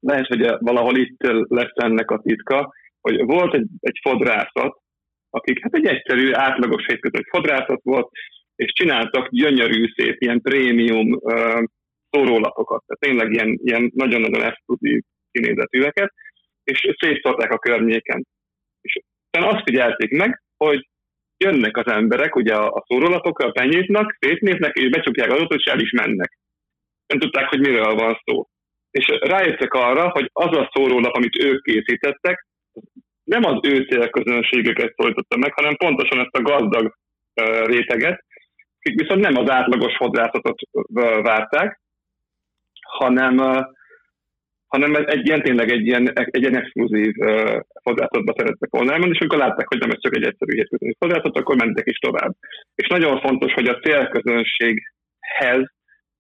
lehet, 0.01 0.27
hogy 0.27 0.57
valahol 0.59 0.97
itt 0.97 1.23
lesz 1.49 1.73
ennek 1.75 2.11
a 2.11 2.21
titka, 2.21 2.73
hogy 3.01 3.25
volt 3.25 3.55
egy, 3.55 3.67
egy 3.81 3.99
fodrászat, 4.03 4.77
akik 5.31 5.63
hát 5.63 5.75
egy 5.75 5.87
egyszerű, 5.87 6.33
átlagos 6.33 6.87
hétköznapi 6.87 7.29
fodrászat 7.31 7.81
volt, 7.83 8.11
és 8.57 8.73
csináltak 8.73 9.29
gyönyörű, 9.31 9.93
szép, 9.97 10.21
ilyen 10.21 10.41
prémium 10.41 11.13
uh, 11.13 11.63
szórólapokat, 12.15 12.85
tehát 12.87 13.01
tényleg 13.01 13.33
ilyen, 13.33 13.59
ilyen 13.65 13.91
nagyon-nagyon 13.95 14.43
exkluzív 14.43 15.03
kinézetűeket, 15.31 16.13
és 16.65 16.95
szétszorták 16.99 17.53
a 17.53 17.59
környéken. 17.59 18.27
És 18.81 19.01
aztán 19.31 19.55
azt 19.55 19.63
figyelték 19.65 20.11
meg, 20.11 20.43
hogy 20.57 20.89
jönnek 21.37 21.77
az 21.77 21.87
emberek 21.87 22.37
ugye 22.37 22.55
a, 22.55 22.73
a 22.73 22.85
szórólapokra, 22.87 23.51
penyétnak, 23.51 24.17
szétnéznek, 24.21 24.77
és 24.77 24.89
becsukják 24.89 25.31
az 25.31 25.39
autót, 25.39 25.59
és 25.59 25.65
el 25.65 25.81
is 25.81 25.91
mennek. 25.91 26.39
Nem 27.07 27.19
tudták, 27.19 27.49
hogy 27.49 27.61
miről 27.61 27.95
van 27.95 28.21
szó. 28.25 28.47
és 28.91 29.07
rájöttek 29.21 29.73
arra, 29.75 30.11
hogy 30.11 30.31
az 30.33 30.57
a 30.57 30.71
szórólap, 30.75 31.15
amit 31.15 31.43
ők 31.45 31.63
készítettek, 31.63 32.47
nem 33.25 33.45
az 33.45 33.59
ő 33.63 33.83
célközönségeket 33.83 34.95
szólította 34.97 35.37
meg, 35.37 35.53
hanem 35.53 35.77
pontosan 35.77 36.19
ezt 36.19 36.37
a 36.37 36.43
gazdag 36.43 36.95
réteget, 37.65 38.25
akik 38.79 39.01
viszont 39.01 39.21
nem 39.21 39.37
az 39.37 39.51
átlagos 39.51 39.97
hodrászatot 39.97 40.59
várták, 41.23 41.81
hanem, 42.99 43.65
hanem 44.67 44.95
egy 44.95 45.27
ilyen 45.27 45.43
tényleg 45.43 45.71
egy 45.71 45.87
ilyen, 45.87 46.13
egy 46.15 46.41
ilyen 46.41 46.57
exkluzív 46.57 47.15
hodrászatba 47.83 48.35
szerettek 48.37 48.71
volna 48.71 48.93
elmenni, 48.93 49.13
és 49.13 49.21
amikor 49.21 49.39
látták, 49.39 49.69
hogy 49.69 49.79
nem 49.79 49.91
ez 49.91 50.01
csak 50.01 50.17
egy 50.17 50.25
egyszerű 50.25 50.55
hétköznapi 50.55 50.97
hodászat, 50.99 51.37
akkor 51.37 51.57
mentek 51.57 51.87
is 51.87 51.99
tovább. 51.99 52.37
És 52.75 52.89
nagyon 52.89 53.21
fontos, 53.21 53.53
hogy 53.53 53.67
a 53.67 53.81
célközönséghez, 53.81 55.73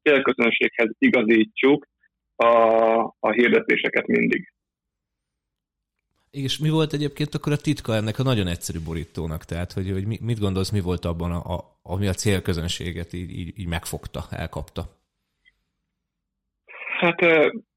célközönséghez 0.02 0.90
igazítsuk 0.98 1.86
a, 2.36 2.54
a 3.20 3.30
hirdetéseket 3.30 4.06
mindig. 4.06 4.52
És 6.30 6.58
mi 6.58 6.70
volt 6.70 6.92
egyébként 6.92 7.34
akkor 7.34 7.52
a 7.52 7.56
titka 7.56 7.94
ennek 7.94 8.18
a 8.18 8.22
nagyon 8.22 8.46
egyszerű 8.46 8.78
borítónak? 8.84 9.44
Tehát, 9.44 9.72
hogy, 9.72 9.90
hogy 9.90 10.06
mit 10.06 10.38
gondolsz, 10.38 10.70
mi 10.70 10.80
volt 10.80 11.04
abban, 11.04 11.30
a, 11.30 11.54
a, 11.54 11.78
ami 11.82 12.06
a 12.06 12.12
célközönséget 12.12 13.12
így, 13.12 13.30
így, 13.30 13.58
így 13.58 13.68
megfogta, 13.68 14.20
elkapta? 14.30 15.03
Hát 17.04 17.20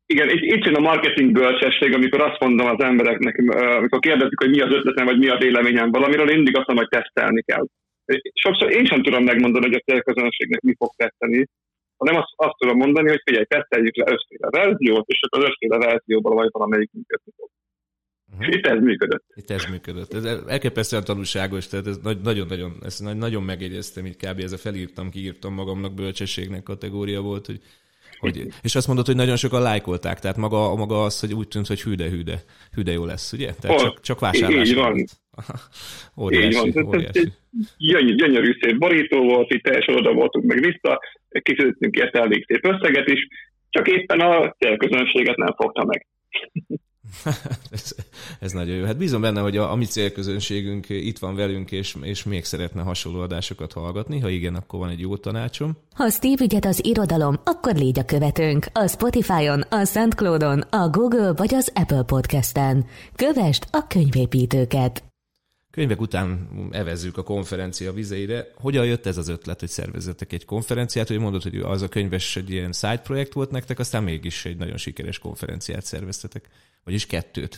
igen, 0.06 0.30
itt, 0.30 0.44
itt 0.54 0.64
jön 0.66 0.76
a 0.76 0.88
marketing 0.92 1.32
bölcsesség, 1.32 1.94
amikor 1.94 2.22
azt 2.22 2.40
mondom 2.40 2.68
az 2.68 2.82
embereknek, 2.84 3.36
amikor 3.78 4.00
kérdezik, 4.00 4.40
hogy 4.40 4.50
mi 4.50 4.62
az 4.62 4.74
ötletem, 4.74 5.06
vagy 5.06 5.18
mi 5.18 5.28
a 5.28 5.38
véleményem 5.38 5.92
valamiről, 5.92 6.30
én 6.30 6.36
mindig 6.36 6.58
azt 6.58 6.68
mondom, 6.68 6.86
hogy 6.86 7.00
tesztelni 7.00 7.42
kell. 7.42 7.66
Sokszor 8.34 8.72
én 8.72 8.86
sem 8.86 9.02
tudom 9.04 9.24
megmondani, 9.24 9.66
hogy 9.66 9.82
a 9.82 9.92
célközönségnek 9.92 10.62
mi 10.62 10.74
fog 10.78 10.92
teszteni, 10.96 11.48
hanem 11.98 12.16
azt, 12.16 12.32
azt 12.36 12.58
tudom 12.58 12.78
mondani, 12.78 13.10
hogy 13.10 13.22
figyelj, 13.24 13.46
teszteljük 13.46 13.96
le 13.96 14.12
ötféle 14.12 14.50
verziót, 14.50 15.08
és 15.08 15.20
az 15.30 15.44
ötféle 15.44 15.78
verzióból 15.78 16.36
vagy 16.36 16.50
valamelyik 16.52 16.90
működni 16.94 17.32
fog. 17.38 17.50
Uh-huh. 18.32 18.56
Itt 18.56 18.66
ez 18.66 18.80
működött. 18.80 19.24
Itt 19.36 19.50
ez 19.50 19.66
működött. 19.66 20.14
Ez 20.14 20.26
elképesztően 20.48 21.04
tanulságos, 21.04 21.68
tehát 21.68 21.88
ez 21.88 21.98
nagyon-nagyon, 22.24 22.72
ezt 22.82 23.16
nagyon 23.16 23.44
megjegyeztem, 23.44 24.06
így 24.06 24.16
kb. 24.16 24.40
ez 24.40 24.52
a 24.52 24.58
felírtam, 24.58 25.10
kiírtam 25.10 25.54
magamnak 25.54 25.94
bölcsességnek 25.94 26.64
kategória 26.64 27.22
volt, 27.22 27.46
hogy 27.46 27.60
hogy, 28.20 28.48
és 28.62 28.76
azt 28.76 28.88
mondod, 28.88 29.06
hogy 29.06 29.16
nagyon 29.16 29.36
sokan 29.36 29.62
lájkolták, 29.62 30.20
tehát 30.20 30.38
maga, 30.38 30.76
maga 30.76 31.04
az, 31.04 31.20
hogy 31.20 31.34
úgy 31.34 31.48
tűnt, 31.48 31.68
hogy 31.68 31.82
hűde, 31.82 32.10
hűde, 32.10 32.38
hűde 32.76 32.92
jó 32.92 33.06
lesz, 33.06 33.34
ugye? 33.34 33.54
Tehát 33.54 33.80
csak, 33.80 34.02
csak 34.02 34.20
vásárlás. 34.20 34.70
Így 34.70 34.76
van. 34.76 35.06
óriási, 36.24 36.68
így 36.68 36.74
van. 36.74 36.86
óriási. 36.86 37.32
Gyönyörű, 37.78 38.16
gyönyörű 38.16 38.58
szép 38.62 38.78
borító 38.78 39.24
volt, 39.24 39.54
itt 39.54 39.64
teljesen 39.64 39.96
oda 39.96 40.14
voltunk 40.14 40.46
meg 40.46 40.60
vissza, 40.60 41.00
kifizettünk 41.42 41.96
érte 41.96 42.20
elég 42.20 42.46
szép 42.48 42.66
összeget 42.66 43.08
is, 43.08 43.28
csak 43.70 43.88
éppen 43.88 44.20
a 44.20 44.56
célközönséget 44.60 45.38
nem 45.38 45.54
fogta 45.56 45.86
meg. 45.86 46.08
ez, 47.72 47.96
ez 48.40 48.52
nagyon 48.52 48.76
jó. 48.76 48.86
Hát 48.86 48.98
bízom 48.98 49.22
benne, 49.22 49.42
hogy 49.42 49.58
a, 49.58 49.72
a 49.72 49.76
mi 49.76 49.86
célközönségünk 49.86 50.90
itt 50.90 51.20
van 51.20 51.36
velünk, 51.36 51.72
és, 51.72 51.96
és 52.02 52.24
még 52.24 52.46
szeretne 52.46 52.82
hasonló 52.82 53.20
adásokat 53.20 53.74
hallgatni. 53.74 54.20
Ha 54.20 54.30
igen, 54.30 54.56
akkor 54.56 54.80
van 54.80 54.90
egy 54.90 55.00
jó 55.00 55.18
tanácsom. 55.18 55.78
Ha 55.94 56.10
Steve 56.10 56.44
ügyet 56.44 56.66
az 56.66 56.86
irodalom, 56.86 57.40
akkor 57.44 57.76
légy 57.76 58.00
a 58.00 58.06
követőnk. 58.06 58.66
A 58.74 58.88
Spotify-on, 58.88 59.62
a 59.62 59.86
SoundCloud-on, 59.86 60.60
a 60.60 60.90
Google 60.90 61.34
vagy 61.34 61.54
az 61.54 61.72
Apple 61.74 62.04
Podcast-en. 62.04 62.86
Kövest 63.16 63.68
a 63.72 63.88
könyvépítőket. 63.88 65.07
Könyvek 65.78 66.02
után 66.02 66.48
evezzük 66.72 67.18
a 67.18 67.24
konferencia 67.24 67.92
vizeire. 67.92 68.40
Hogyan 68.62 68.86
jött 68.86 69.06
ez 69.06 69.18
az 69.18 69.30
ötlet, 69.30 69.60
hogy 69.60 69.70
szervezzetek 69.70 70.34
egy 70.34 70.46
konferenciát? 70.46 71.08
Hogy 71.08 71.20
mondod, 71.20 71.42
hogy 71.42 71.56
az 71.56 71.82
a 71.82 71.88
könyves 71.88 72.36
egy 72.36 72.50
ilyen 72.50 72.72
side 72.72 73.02
projekt 73.04 73.34
volt 73.34 73.52
nektek, 73.52 73.80
aztán 73.80 74.04
mégis 74.04 74.46
egy 74.46 74.58
nagyon 74.58 74.78
sikeres 74.78 75.20
konferenciát 75.20 75.82
szerveztetek. 75.82 76.44
Vagyis 76.84 77.06
kettőt. 77.06 77.58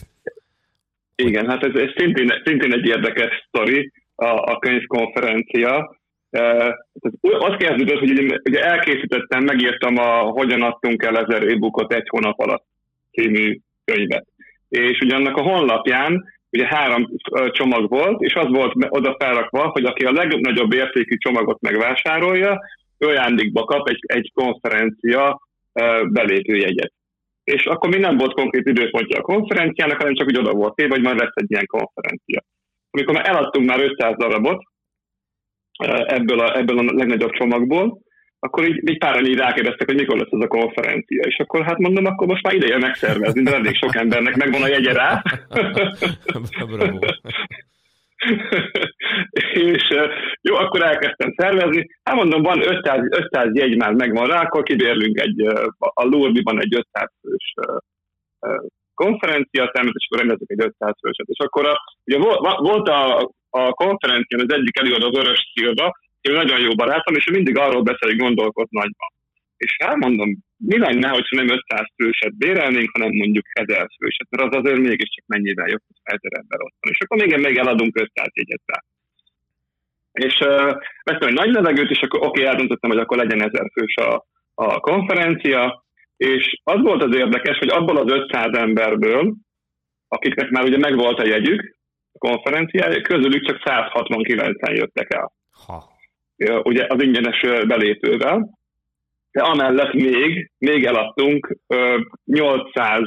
Igen, 1.14 1.48
hát 1.48 1.64
ez, 1.64 1.74
ez 1.74 1.90
szintén, 1.96 2.32
szintén 2.44 2.72
egy 2.72 2.86
érdekes 2.86 3.46
sztori, 3.48 3.92
a, 4.14 4.52
a 4.52 4.58
könyvkonferencia. 4.58 5.96
Ez 6.30 7.12
az 7.20 7.54
kezdődött, 7.58 7.98
hogy 7.98 8.40
ugye 8.44 8.60
elkészítettem, 8.62 9.44
megírtam 9.44 9.96
a 9.96 10.20
Hogyan 10.20 10.62
adtunk 10.62 11.02
el 11.02 11.18
ezer 11.18 11.42
e-bookot 11.42 11.92
egy 11.92 12.08
hónap 12.08 12.38
alatt 12.38 12.66
című 13.12 13.58
könyvet. 13.84 14.26
És 14.68 15.00
ugye 15.00 15.14
annak 15.14 15.36
a 15.36 15.42
honlapján 15.42 16.38
ugye 16.52 16.66
három 16.66 17.08
csomag 17.50 17.88
volt, 17.88 18.20
és 18.20 18.34
az 18.34 18.48
volt 18.48 18.72
oda 18.88 19.16
felrakva, 19.18 19.68
hogy 19.68 19.84
aki 19.84 20.04
a 20.04 20.12
legnagyobb 20.12 20.72
értékű 20.72 21.16
csomagot 21.16 21.60
megvásárolja, 21.60 22.60
ajándékba 22.98 23.64
kap 23.64 23.88
egy, 23.88 24.00
egy 24.06 24.30
konferencia 24.34 25.40
belépőjegyet 26.08 26.92
és 27.44 27.64
akkor 27.66 27.90
még 27.90 28.00
nem 28.00 28.16
volt 28.16 28.34
konkrét 28.34 28.66
időpontja 28.66 29.18
a 29.18 29.22
konferenciának, 29.22 29.96
hanem 29.96 30.14
csak 30.14 30.26
úgy 30.26 30.38
oda 30.38 30.52
volt 30.52 30.74
téve, 30.74 30.94
hogy 30.94 31.02
majd 31.02 31.18
lesz 31.18 31.34
egy 31.34 31.50
ilyen 31.50 31.66
konferencia. 31.66 32.44
Amikor 32.90 33.14
már 33.14 33.28
eladtunk 33.28 33.66
már 33.66 33.80
500 33.80 34.16
darabot 34.16 34.62
ebből 36.06 36.40
a, 36.40 36.56
ebből 36.56 36.78
a 36.78 36.82
legnagyobb 36.82 37.30
csomagból, 37.30 38.00
akkor 38.40 38.68
így, 38.68 38.88
így 38.90 38.98
páran 38.98 39.26
így 39.26 39.36
rákérdeztek, 39.36 39.86
hogy 39.86 39.98
mikor 39.98 40.16
lesz 40.16 40.28
ez 40.30 40.44
a 40.44 40.46
konferencia. 40.46 41.22
És 41.22 41.38
akkor 41.38 41.64
hát 41.64 41.78
mondom, 41.78 42.04
akkor 42.04 42.26
most 42.26 42.42
már 42.42 42.54
ideje 42.54 42.78
megszervezni, 42.78 43.42
de 43.42 43.54
elég 43.54 43.76
sok 43.76 43.94
embernek 43.94 44.36
megvan 44.36 44.62
a 44.62 44.68
jegye 44.68 44.92
rá. 44.92 45.22
és 49.72 49.94
jó, 50.40 50.54
akkor 50.54 50.82
elkezdtem 50.82 51.34
szervezni. 51.36 51.86
Hát 52.02 52.14
mondom, 52.14 52.42
van 52.42 52.60
500, 52.60 53.00
500 53.10 53.48
jegy 53.52 53.76
már 53.76 53.92
megvan 53.92 54.26
rá, 54.26 54.40
akkor 54.40 54.62
kibérlünk 54.62 55.20
egy, 55.20 55.46
a 55.78 56.04
Lourdes-ban 56.04 56.60
egy 56.60 56.74
500 56.74 57.12
fős 57.22 57.54
konferencia 58.94 59.70
termet, 59.72 59.94
és 59.96 60.06
akkor 60.06 60.18
rendezünk 60.18 60.50
egy 60.50 60.66
500 60.66 60.94
főset. 61.00 61.28
És 61.28 61.38
akkor 61.38 61.66
a, 61.66 61.74
ugye 62.04 62.18
volt 62.70 62.88
a, 62.88 63.30
a 63.50 63.72
konferencián 63.72 64.40
az 64.40 64.54
egyik 64.54 64.78
előadó 64.78 65.06
az 65.06 65.16
Örös 65.16 65.52
Szilva, 65.54 65.92
ő 66.28 66.32
nagyon 66.32 66.60
jó 66.60 66.74
barátom, 66.74 67.14
és 67.14 67.26
ő 67.28 67.32
mindig 67.32 67.56
arról 67.58 67.82
beszél, 67.82 68.08
hogy 68.08 68.24
gondolkod 68.26 68.66
nagyban. 68.70 69.10
És 69.56 69.76
elmondom, 69.76 70.30
mi 70.56 70.78
lenne, 70.78 71.08
hogyha 71.08 71.36
nem 71.36 71.48
500 71.48 71.86
főset 71.96 72.36
bérelnénk, 72.36 72.90
hanem 72.92 73.10
mondjuk 73.12 73.46
1000 73.50 73.88
főset, 73.98 74.26
mert 74.30 74.44
az 74.44 74.58
azért 74.58 74.78
mégiscsak 74.88 75.24
mennyivel 75.26 75.68
jobb, 75.68 75.82
hogy 75.86 75.96
1000 76.02 76.32
ember 76.40 76.60
ott 76.60 76.76
van. 76.80 76.92
És 76.92 76.98
akkor 77.00 77.16
még, 77.18 77.36
még 77.46 77.56
eladunk 77.56 78.00
500 78.00 78.28
jegyet 78.34 78.62
rá. 78.66 78.78
És 80.12 80.40
uh, 80.40 80.72
vettem 81.02 81.28
egy 81.28 81.34
nagy 81.34 81.52
levegőt, 81.52 81.90
és 81.90 82.00
akkor 82.02 82.20
oké, 82.20 82.28
okay, 82.28 82.44
eldöntöttem, 82.44 82.90
hogy 82.90 82.98
akkor 82.98 83.16
legyen 83.16 83.42
1000 83.42 83.70
fős 83.72 83.94
a, 83.96 84.26
a 84.54 84.80
konferencia, 84.80 85.84
és 86.16 86.60
az 86.64 86.80
volt 86.80 87.02
az 87.02 87.14
érdekes, 87.16 87.58
hogy 87.58 87.68
abból 87.68 87.96
az 87.96 88.12
500 88.12 88.56
emberből, 88.56 89.34
akiknek 90.08 90.50
már 90.50 90.64
ugye 90.64 90.78
megvolt 90.78 91.18
a 91.18 91.26
jegyük, 91.26 91.76
a 92.12 92.18
konferenciája, 92.18 93.02
közülük 93.02 93.46
csak 93.46 93.62
169-en 93.64 94.74
jöttek 94.74 95.14
el. 95.14 95.32
Ha. 95.66 95.98
Ugye 96.62 96.86
az 96.88 97.02
ingyenes 97.02 97.40
belépővel, 97.66 98.58
de 99.32 99.42
amellett 99.42 99.92
még, 99.92 100.50
még 100.58 100.84
eladtunk 100.84 101.56
800, 102.24 103.02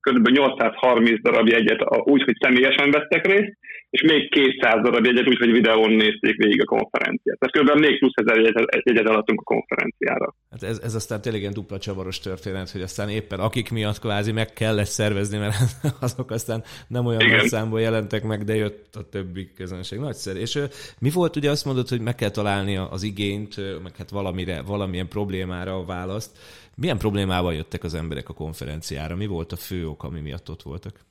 kb. 0.00 0.28
830 0.28 1.22
darab 1.22 1.48
jegyet 1.48 1.80
úgy, 2.04 2.22
hogy 2.22 2.36
személyesen 2.40 2.90
vettek 2.90 3.26
részt, 3.26 3.58
és 3.90 4.02
még 4.02 4.30
200 4.30 4.82
darab 4.82 5.04
jegyet 5.04 5.28
úgy, 5.28 5.38
hogy 5.38 5.52
videón 5.52 5.90
nézték 5.90 6.36
végig 6.36 6.60
a 6.60 6.64
konferenciát. 6.64 7.38
Tehát 7.38 7.74
kb. 7.74 7.80
még 7.80 7.98
plusz 7.98 8.12
ezer 8.14 8.36
jegyet, 8.36 8.82
jegyet 8.84 9.08
eladtunk 9.08 9.40
a 9.40 9.42
konferenciára. 9.42 10.34
Hát 10.50 10.62
ez, 10.62 10.80
ez 10.84 10.94
aztán 10.94 11.20
tényleg 11.20 11.40
ilyen 11.40 11.52
dupla 11.52 11.78
csavaros 11.78 12.18
történet, 12.20 12.70
hogy 12.70 12.82
aztán 12.82 13.08
éppen 13.08 13.40
akik 13.40 13.70
miatt 13.70 13.98
kvázi 13.98 14.32
meg 14.32 14.52
kellett 14.52 14.86
szervezni, 14.86 15.38
mert 15.38 15.56
azok 16.00 16.30
aztán 16.30 16.62
nem 16.88 17.06
olyan 17.06 17.26
nagy 17.30 17.46
számból 17.46 17.80
jelentek 17.80 18.22
meg, 18.22 18.44
de 18.44 18.54
jött 18.54 18.94
a 18.94 19.08
többi 19.08 19.52
közönség. 19.56 19.98
Nagyszerű. 19.98 20.38
És 20.38 20.58
mi 21.00 21.10
volt, 21.10 21.36
ugye 21.36 21.50
azt 21.50 21.64
mondod, 21.64 21.88
hogy 21.88 22.00
meg 22.00 22.14
kell 22.14 22.30
találni 22.30 22.76
az 22.76 23.02
igényt, 23.02 23.56
meg 23.82 23.96
hát 23.96 24.10
valamire, 24.10 24.62
valamilyen 24.62 25.08
problémára 25.08 25.76
a 25.76 25.84
választ. 25.84 26.38
Milyen 26.76 26.98
problémával 26.98 27.54
jöttek 27.54 27.84
az 27.84 27.94
emberek 27.94 28.28
a 28.28 28.34
konferenciára? 28.34 29.16
Mi 29.16 29.26
volt 29.26 29.52
a 29.52 29.56
fő 29.56 29.88
ok, 29.88 30.04
ami 30.04 30.20
miatt 30.20 30.50
ott 30.50 30.62
voltak? 30.62 31.04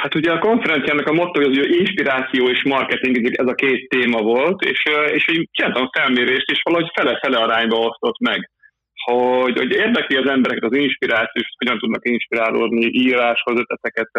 Hát 0.00 0.14
ugye 0.14 0.32
a 0.32 0.38
konferenciának 0.38 1.06
a 1.06 1.12
motto 1.12 1.40
hogy 1.40 1.56
inspiráció 1.56 2.48
és 2.48 2.62
marketing, 2.64 3.38
ez 3.38 3.46
a 3.46 3.54
két 3.54 3.88
téma 3.88 4.22
volt, 4.22 4.62
és, 4.62 4.82
és 5.12 5.28
így 5.28 5.48
csináltam 5.52 5.90
felmérést, 5.92 6.50
és 6.50 6.60
valahogy 6.62 6.90
fele-fele 6.94 7.38
arányba 7.38 7.76
osztott 7.76 8.18
meg. 8.18 8.50
Hogy, 9.04 9.58
hogy 9.58 9.72
érdekli 9.72 10.16
az 10.16 10.28
embereket 10.28 10.70
az 10.70 10.76
inspiráció, 10.76 11.42
és 11.42 11.48
hogyan 11.58 11.78
tudnak 11.78 12.08
inspirálódni, 12.08 12.86
íráshoz 12.86 13.58
ötleteket, 13.58 14.10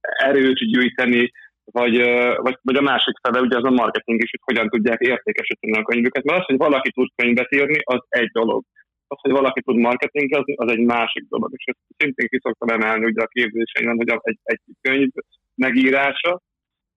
erőt 0.00 0.58
gyűjteni, 0.58 1.30
vagy, 1.64 1.96
vagy, 2.36 2.58
vagy 2.62 2.76
a 2.76 2.88
másik 2.90 3.14
fele, 3.22 3.40
ugye 3.40 3.56
az 3.56 3.64
a 3.64 3.70
marketing 3.70 4.22
is, 4.22 4.30
hogy 4.30 4.54
hogyan 4.54 4.68
tudják 4.68 5.00
értékesíteni 5.00 5.78
a 5.78 5.82
könyvüket. 5.82 6.24
Mert 6.24 6.38
az, 6.40 6.46
hogy 6.46 6.56
valaki 6.56 6.90
tud 6.90 7.08
könyvet 7.16 7.52
írni, 7.52 7.78
az 7.84 8.00
egy 8.08 8.30
dolog 8.30 8.62
az, 9.06 9.18
hogy 9.20 9.30
valaki 9.30 9.60
tud 9.62 9.76
marketingezni, 9.76 10.54
az 10.54 10.70
egy 10.70 10.84
másik 10.84 11.24
dolog. 11.28 11.50
És 11.52 11.64
ezt 11.64 11.78
szintén 11.96 12.28
ki 12.28 12.38
szoktam 12.42 12.68
emelni 12.68 13.04
ugye 13.04 13.22
a 13.22 13.26
képzéseimben, 13.26 13.96
hogy 13.96 14.20
egy, 14.22 14.38
egy 14.42 14.60
könyv 14.80 15.10
megírása, 15.54 16.42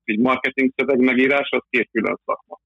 egy 0.04 0.20
marketing 0.20 0.72
szöveg 0.76 1.00
megírása, 1.00 1.58
az 1.58 1.64
két 1.70 1.90
külön 1.92 2.20
szakma. 2.26 2.60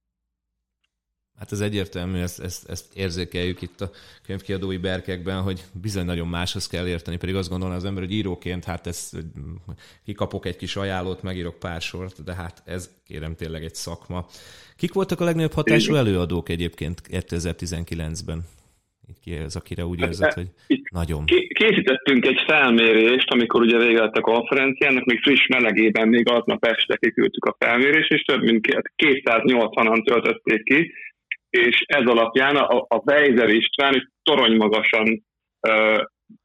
Hát 1.40 1.52
ez 1.52 1.60
egyértelmű, 1.60 2.20
ezt, 2.20 2.40
ezt, 2.40 2.70
ezt 2.70 2.96
érzékeljük 2.96 3.62
itt 3.62 3.82
a 3.82 3.90
könyvkiadói 4.26 4.78
berkekben, 4.78 5.42
hogy 5.42 5.64
bizony 5.82 6.06
nagyon 6.06 6.28
máshoz 6.28 6.68
kell 6.68 6.88
érteni, 6.88 7.18
pedig 7.18 7.36
azt 7.36 7.50
gondolná 7.50 7.76
az 7.76 7.86
ember, 7.86 8.04
hogy 8.04 8.14
íróként, 8.14 8.64
hát 8.64 8.88
ez 8.88 9.12
kikapok 10.06 10.46
egy 10.46 10.56
kis 10.56 10.76
ajánlót, 10.76 11.22
megírok 11.22 11.60
pár 11.60 11.82
sort, 11.82 12.24
de 12.24 12.34
hát 12.34 12.62
ez 12.66 12.90
kérem 13.06 13.36
tényleg 13.36 13.64
egy 13.64 13.76
szakma. 13.76 14.26
Kik 14.78 14.94
voltak 14.94 15.20
a 15.20 15.24
legnagyobb 15.24 15.54
hatású 15.54 15.96
előadók 15.96 16.50
egyébként 16.50 17.02
2019-ben? 17.10 18.44
Ki 19.24 19.34
az, 19.34 19.56
akire 19.56 19.86
úgy 19.86 20.00
érzed, 20.02 20.26
hát, 20.26 20.34
hogy 20.34 20.82
nagyon. 20.92 21.26
Készítettünk 21.48 22.26
egy 22.26 22.44
felmérést, 22.48 23.30
amikor 23.32 23.62
ugye 23.62 23.78
vége 23.78 24.00
lett 24.00 24.16
a 24.16 24.22
konferenciának, 24.22 25.06
még 25.06 25.22
friss 25.22 25.48
melegében, 25.48 26.08
még 26.08 26.30
aznap 26.30 26.66
este 26.66 26.96
kiküldtük 26.96 27.46
a 27.46 27.56
felmérést, 27.60 28.12
és 28.12 28.22
több 28.22 28.42
mint 28.42 28.68
280-an 28.98 30.06
töltötték 30.06 30.64
ki, 30.64 30.94
és 31.50 31.84
ez 31.86 32.08
alapján 32.08 32.56
a, 32.56 32.86
a 32.88 33.02
Weiser 33.06 33.50
István 33.50 34.12
torony 34.24 34.56
magasan 34.56 35.26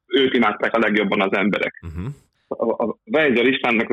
őt 0.06 0.34
imádták 0.34 0.74
a 0.74 0.78
legjobban 0.78 1.20
az 1.20 1.36
emberek. 1.36 1.84
Uh-huh. 1.86 2.12
A, 2.48 2.84
a 2.84 2.98
Weiser 3.04 3.46
Istvánnak 3.46 3.90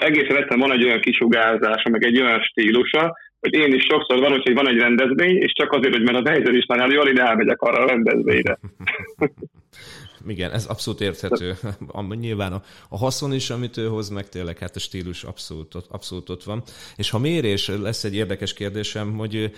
egészen 0.00 0.36
egyszerűen 0.36 0.68
van 0.68 0.72
egy 0.72 0.84
olyan 0.84 1.00
kisugárzása, 1.00 1.88
meg 1.88 2.04
egy 2.04 2.20
olyan 2.20 2.40
stílusa, 2.40 3.16
hogy 3.44 3.54
én 3.54 3.74
is 3.74 3.84
sokszor 3.84 4.18
van, 4.18 4.30
hogy 4.30 4.54
van 4.54 4.68
egy 4.68 4.78
rendezvény, 4.78 5.36
és 5.36 5.52
csak 5.52 5.72
azért, 5.72 5.94
hogy 5.94 6.02
mert 6.02 6.26
a 6.26 6.30
Weiser 6.30 6.54
István 6.54 6.90
jól 6.90 7.08
ide 7.08 7.22
elmegyek 7.22 7.60
arra 7.60 7.82
a 7.82 7.86
rendezvényre. 7.86 8.58
Igen, 10.26 10.50
ez 10.50 10.66
abszolút 10.66 11.00
érthető. 11.00 11.58
Nyilván 12.08 12.52
a, 12.52 12.62
a 12.88 12.98
haszon 12.98 13.32
is, 13.32 13.50
amit 13.50 13.76
ő 13.76 13.88
hoz, 13.88 14.08
meg 14.08 14.28
tényleg 14.28 14.58
hát 14.58 14.76
a 14.76 14.78
stílus 14.78 15.24
abszolút, 15.24 15.74
abszolút 15.74 16.28
ott 16.28 16.44
van. 16.44 16.62
És 16.96 17.10
ha 17.10 17.18
mérés, 17.18 17.68
lesz 17.68 18.04
egy 18.04 18.14
érdekes 18.14 18.52
kérdésem, 18.52 19.16
hogy 19.16 19.52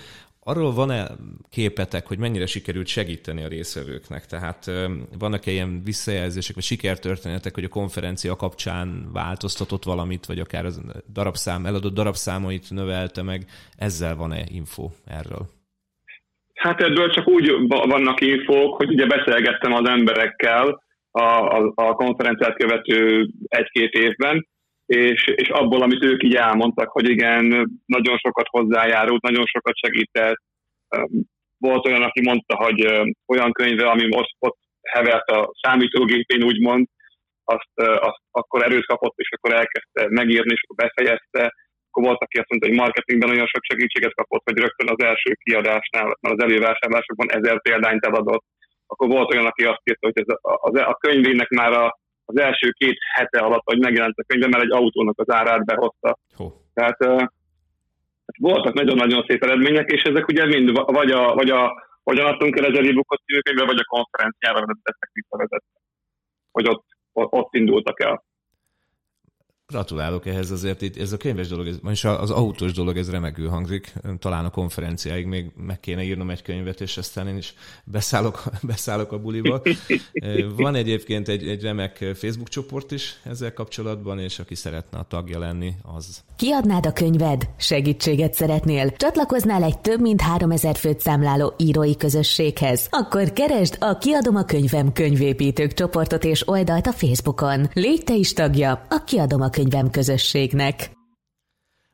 Arról 0.48 0.72
van-e 0.72 1.10
képetek, 1.50 2.06
hogy 2.06 2.18
mennyire 2.18 2.46
sikerült 2.46 2.86
segíteni 2.86 3.42
a 3.42 3.48
részvevőknek? 3.48 4.26
Tehát 4.26 4.70
vannak-e 5.18 5.50
ilyen 5.50 5.82
visszajelzések, 5.84 6.54
vagy 6.54 6.64
sikertörténetek, 6.64 7.54
hogy 7.54 7.64
a 7.64 7.68
konferencia 7.68 8.36
kapcsán 8.36 9.12
változtatott 9.12 9.84
valamit, 9.84 10.26
vagy 10.26 10.38
akár 10.38 10.64
az 10.64 10.80
darabszám, 11.12 11.66
eladott 11.66 11.94
darabszámait 11.94 12.70
növelte 12.70 13.22
meg? 13.22 13.50
Ezzel 13.76 14.16
van-e 14.16 14.44
info 14.48 14.90
erről? 15.04 15.55
Hát 16.56 16.82
ebből 16.82 17.10
csak 17.10 17.28
úgy 17.28 17.52
vannak 17.68 18.20
infók, 18.20 18.76
hogy 18.76 18.88
ugye 18.88 19.06
beszélgettem 19.06 19.72
az 19.72 19.88
emberekkel 19.88 20.82
a, 21.10 21.22
a, 21.58 21.72
a 21.74 21.94
konferenciát 21.94 22.56
követő 22.56 23.28
egy-két 23.48 23.92
évben, 23.92 24.46
és, 24.86 25.26
és 25.26 25.48
abból, 25.48 25.82
amit 25.82 26.04
ők 26.04 26.22
így 26.22 26.34
elmondtak, 26.34 26.88
hogy 26.88 27.08
igen, 27.08 27.70
nagyon 27.86 28.18
sokat 28.18 28.46
hozzájárult, 28.50 29.22
nagyon 29.22 29.44
sokat 29.46 29.76
segített. 29.76 30.42
Volt 31.58 31.86
olyan, 31.86 32.02
aki 32.02 32.20
mondta, 32.20 32.56
hogy 32.56 32.86
olyan 33.26 33.52
könyve, 33.52 33.88
ami 33.88 34.06
most 34.06 34.34
ott 34.38 34.58
hevert 34.82 35.30
a 35.30 35.50
számítógépén, 35.62 36.42
úgymond, 36.42 36.86
azt, 37.44 37.88
azt 38.00 38.20
akkor 38.30 38.62
erőt 38.62 38.86
kapott, 38.86 39.14
és 39.16 39.28
akkor 39.30 39.52
elkezdte 39.52 40.06
megírni, 40.08 40.52
és 40.52 40.62
akkor 40.62 40.86
befejezte. 40.86 41.54
Akkor 41.96 42.08
volt, 42.08 42.24
aki 42.26 42.38
azt 42.38 42.48
mondta, 42.50 42.68
hogy 42.68 42.78
marketingben 42.84 43.30
olyan 43.30 43.52
sok 43.52 43.64
segítséget 43.64 44.14
kapott, 44.14 44.44
hogy 44.44 44.58
rögtön 44.58 44.88
az 44.94 45.02
első 45.10 45.30
kiadásnál, 45.42 46.16
már 46.20 46.32
az 46.32 46.42
elővásárlásokban 46.42 47.30
ezer 47.30 47.62
példányt 47.62 48.06
eladott. 48.06 48.44
Akkor 48.86 49.08
volt 49.08 49.32
olyan, 49.32 49.46
aki 49.46 49.64
azt 49.64 49.84
írta, 49.84 50.06
hogy 50.06 50.18
ez 50.24 50.34
a, 50.40 50.52
a, 50.66 50.88
a 50.92 50.94
könyvének 50.94 51.48
már 51.48 51.72
a 51.72 51.98
az 52.28 52.38
első 52.38 52.70
két 52.70 52.98
hete 53.14 53.38
alatt, 53.38 53.62
hogy 53.64 53.78
megjelent 53.78 54.18
a 54.18 54.24
könyve, 54.26 54.48
mert 54.48 54.64
egy 54.64 54.72
autónak 54.72 55.18
az 55.18 55.30
árát 55.30 55.64
behozta. 55.64 56.18
Oh. 56.36 56.52
Tehát 56.74 57.04
uh, 57.04 57.22
voltak 58.38 58.74
nagyon-nagyon 58.74 59.24
szép 59.28 59.42
eredmények, 59.42 59.90
és 59.90 60.02
ezek 60.02 60.28
ugye 60.28 60.46
mind 60.46 60.68
vagy 60.84 61.10
a, 61.10 61.34
vagy 61.34 61.50
a 61.50 61.88
hogyan 62.02 62.26
adtunk 62.26 62.56
el 62.58 62.66
ezer 62.66 62.84
e-bookot 62.84 63.22
címűkönyvbe, 63.24 63.64
vagy 63.64 63.78
a 63.78 63.90
konferenciára 63.94 64.66
vezettek 64.66 65.10
visszavezetve. 65.12 65.78
Hogy 66.52 66.68
ott, 66.68 66.84
ott 67.12 67.54
indultak 67.54 68.00
el. 68.00 68.24
Gratulálok 69.72 70.26
ehhez 70.26 70.50
azért, 70.50 70.82
itt 70.82 70.96
ez 70.96 71.12
a 71.12 71.16
könyves 71.16 71.48
dolog, 71.48 71.66
ez, 71.66 71.76
és 71.90 72.04
az 72.04 72.30
autós 72.30 72.72
dolog, 72.72 72.96
ez 72.96 73.10
remekül 73.10 73.48
hangzik. 73.48 73.92
Talán 74.18 74.44
a 74.44 74.50
konferenciáig 74.50 75.26
még 75.26 75.50
meg 75.56 75.80
kéne 75.80 76.02
írnom 76.02 76.30
egy 76.30 76.42
könyvet, 76.42 76.80
és 76.80 76.96
aztán 76.96 77.28
én 77.28 77.36
is 77.36 77.54
beszállok, 77.84 78.42
beszállok 78.62 79.12
a 79.12 79.18
buliba. 79.18 79.62
Van 80.56 80.74
egyébként 80.74 81.28
egy, 81.28 81.48
egy 81.48 81.62
remek 81.62 81.96
Facebook 81.96 82.48
csoport 82.48 82.92
is 82.92 83.20
ezzel 83.24 83.52
kapcsolatban, 83.52 84.18
és 84.18 84.38
aki 84.38 84.54
szeretne 84.54 84.98
a 84.98 85.06
tagja 85.08 85.38
lenni, 85.38 85.74
az. 85.96 86.22
Kiadnád 86.36 86.86
a 86.86 86.92
könyved? 86.92 87.48
Segítséget 87.56 88.34
szeretnél? 88.34 88.90
Csatlakoznál 88.90 89.62
egy 89.62 89.78
több 89.78 90.00
mint 90.00 90.20
3000 90.20 90.76
főt 90.76 91.00
számláló 91.00 91.54
írói 91.56 91.96
közösséghez? 91.96 92.86
Akkor 92.90 93.32
keresd 93.32 93.76
a 93.80 93.98
Kiadom 93.98 94.36
a 94.36 94.44
könyvem 94.44 94.92
könyvépítők 94.92 95.74
csoportot 95.74 96.24
és 96.24 96.48
oldalt 96.48 96.86
a 96.86 96.92
Facebookon. 96.92 97.70
Légy 97.72 98.04
te 98.04 98.14
is 98.14 98.32
tagja 98.32 98.86
a 98.88 99.04
Kiadom 99.04 99.40
a 99.40 99.54
könyvem 99.56 99.90
közösségnek. 99.90 100.74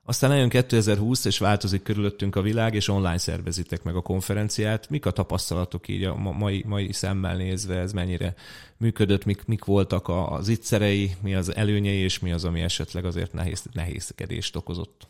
Aztán 0.04 0.30
eljön 0.30 0.48
2020, 0.48 1.24
és 1.24 1.38
változik 1.38 1.82
körülöttünk 1.82 2.36
a 2.36 2.42
világ, 2.42 2.74
és 2.74 2.88
online 2.88 3.18
szervezitek 3.18 3.82
meg 3.82 3.94
a 3.94 4.02
konferenciát. 4.02 4.90
Mik 4.90 5.06
a 5.06 5.10
tapasztalatok 5.10 5.88
így 5.88 6.04
a 6.04 6.14
mai, 6.14 6.64
mai 6.66 6.92
szemmel 6.92 7.36
nézve, 7.36 7.76
ez 7.78 7.92
mennyire 7.92 8.34
működött, 8.78 9.24
mik, 9.24 9.46
mik 9.46 9.64
voltak 9.64 10.08
az 10.08 10.48
ittszerei, 10.48 11.08
mi 11.22 11.34
az 11.34 11.56
előnyei, 11.56 11.98
és 11.98 12.20
mi 12.20 12.32
az, 12.32 12.44
ami 12.44 12.60
esetleg 12.60 13.04
azért 13.04 13.32
nehéz, 13.32 13.66
nehézkedést 13.72 14.56
okozott? 14.56 15.08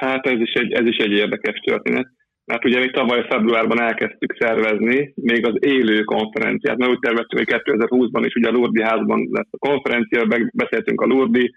Hát 0.00 0.26
ez 0.26 0.40
is 0.40 0.52
egy, 0.52 0.72
ez 0.72 0.86
is 0.86 0.96
egy 0.96 1.12
érdekes 1.12 1.60
történet. 1.64 2.17
Mert 2.48 2.64
ugye 2.64 2.80
mi 2.80 2.90
tavaly 2.90 3.26
februárban 3.28 3.80
elkezdtük 3.80 4.36
szervezni 4.38 5.12
még 5.14 5.46
az 5.46 5.56
élő 5.58 6.02
konferenciát, 6.02 6.76
mert 6.76 6.90
úgy 6.90 6.98
terveztük, 6.98 7.38
hogy 7.38 7.60
2020-ban 7.64 8.22
is 8.24 8.34
ugye 8.34 8.48
a 8.48 8.52
Lurdi 8.52 8.82
házban 8.82 9.28
lesz 9.30 9.48
a 9.50 9.66
konferencia, 9.68 10.48
beszéltünk 10.52 11.00
a 11.00 11.06
Lurdi 11.06 11.54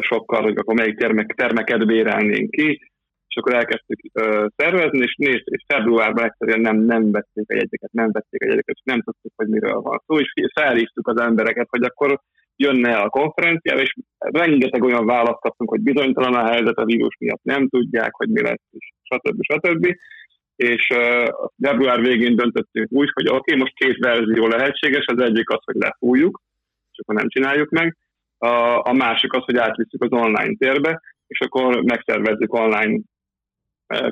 sokkal, 0.00 0.42
hogy 0.42 0.56
akkor 0.56 0.74
melyik 0.74 0.98
termek, 0.98 1.34
termeket 1.36 1.86
bérelnénk 1.86 2.50
ki, 2.50 2.68
és 3.28 3.36
akkor 3.36 3.54
elkezdtük 3.54 4.00
szervezni, 4.56 4.98
és 4.98 5.14
nézd, 5.18 5.42
és 5.44 5.64
februárban 5.74 6.24
egyszerűen 6.24 6.60
nem, 6.60 6.76
nem 6.76 7.10
vették 7.10 7.50
a 7.50 7.54
jegyeket, 7.54 7.92
nem 7.92 8.10
vették 8.12 8.42
a 8.42 8.46
jegyeket, 8.46 8.74
és 8.74 8.82
nem 8.84 9.02
tudtuk, 9.02 9.32
hogy 9.36 9.48
miről 9.48 9.80
van 9.80 10.02
szó, 10.06 10.18
és 10.18 10.32
felhívtuk 10.54 11.08
az 11.08 11.20
embereket, 11.20 11.66
hogy 11.70 11.82
akkor 11.82 12.20
jönne 12.56 12.96
a 12.96 13.08
konferenciára, 13.08 13.80
és 13.80 13.94
rengeteg 14.18 14.82
olyan 14.82 15.06
választ 15.06 15.40
kaptunk, 15.40 15.70
hogy 15.70 15.80
bizonytalan 15.80 16.34
a 16.34 16.50
helyzet 16.50 16.76
a 16.76 16.84
vírus 16.84 17.16
miatt, 17.18 17.42
nem 17.42 17.68
tudják, 17.68 18.14
hogy 18.14 18.28
mi 18.28 18.42
lesz, 18.42 18.62
és 18.70 18.90
stb. 19.02 19.42
stb. 19.42 19.96
És 20.56 20.88
uh, 20.94 21.28
február 21.62 22.00
végén 22.00 22.36
döntöttünk 22.36 22.92
úgy, 22.92 23.10
hogy 23.12 23.28
oké, 23.28 23.36
okay, 23.36 23.58
most 23.58 23.74
két 23.74 23.96
verzió 23.98 24.46
lehetséges, 24.46 25.06
az 25.06 25.22
egyik 25.22 25.50
az, 25.50 25.60
hogy 25.64 25.74
lefújjuk, 25.74 26.40
és 26.92 26.98
akkor 26.98 27.14
nem 27.14 27.28
csináljuk 27.28 27.70
meg, 27.70 27.96
a, 28.38 28.80
a 28.88 28.92
másik 28.92 29.32
az, 29.32 29.44
hogy 29.44 29.56
átvisszük 29.56 30.02
az 30.02 30.12
online 30.12 30.54
térbe, 30.58 31.00
és 31.26 31.40
akkor 31.40 31.82
megszervezzük 31.82 32.54
online 32.54 33.00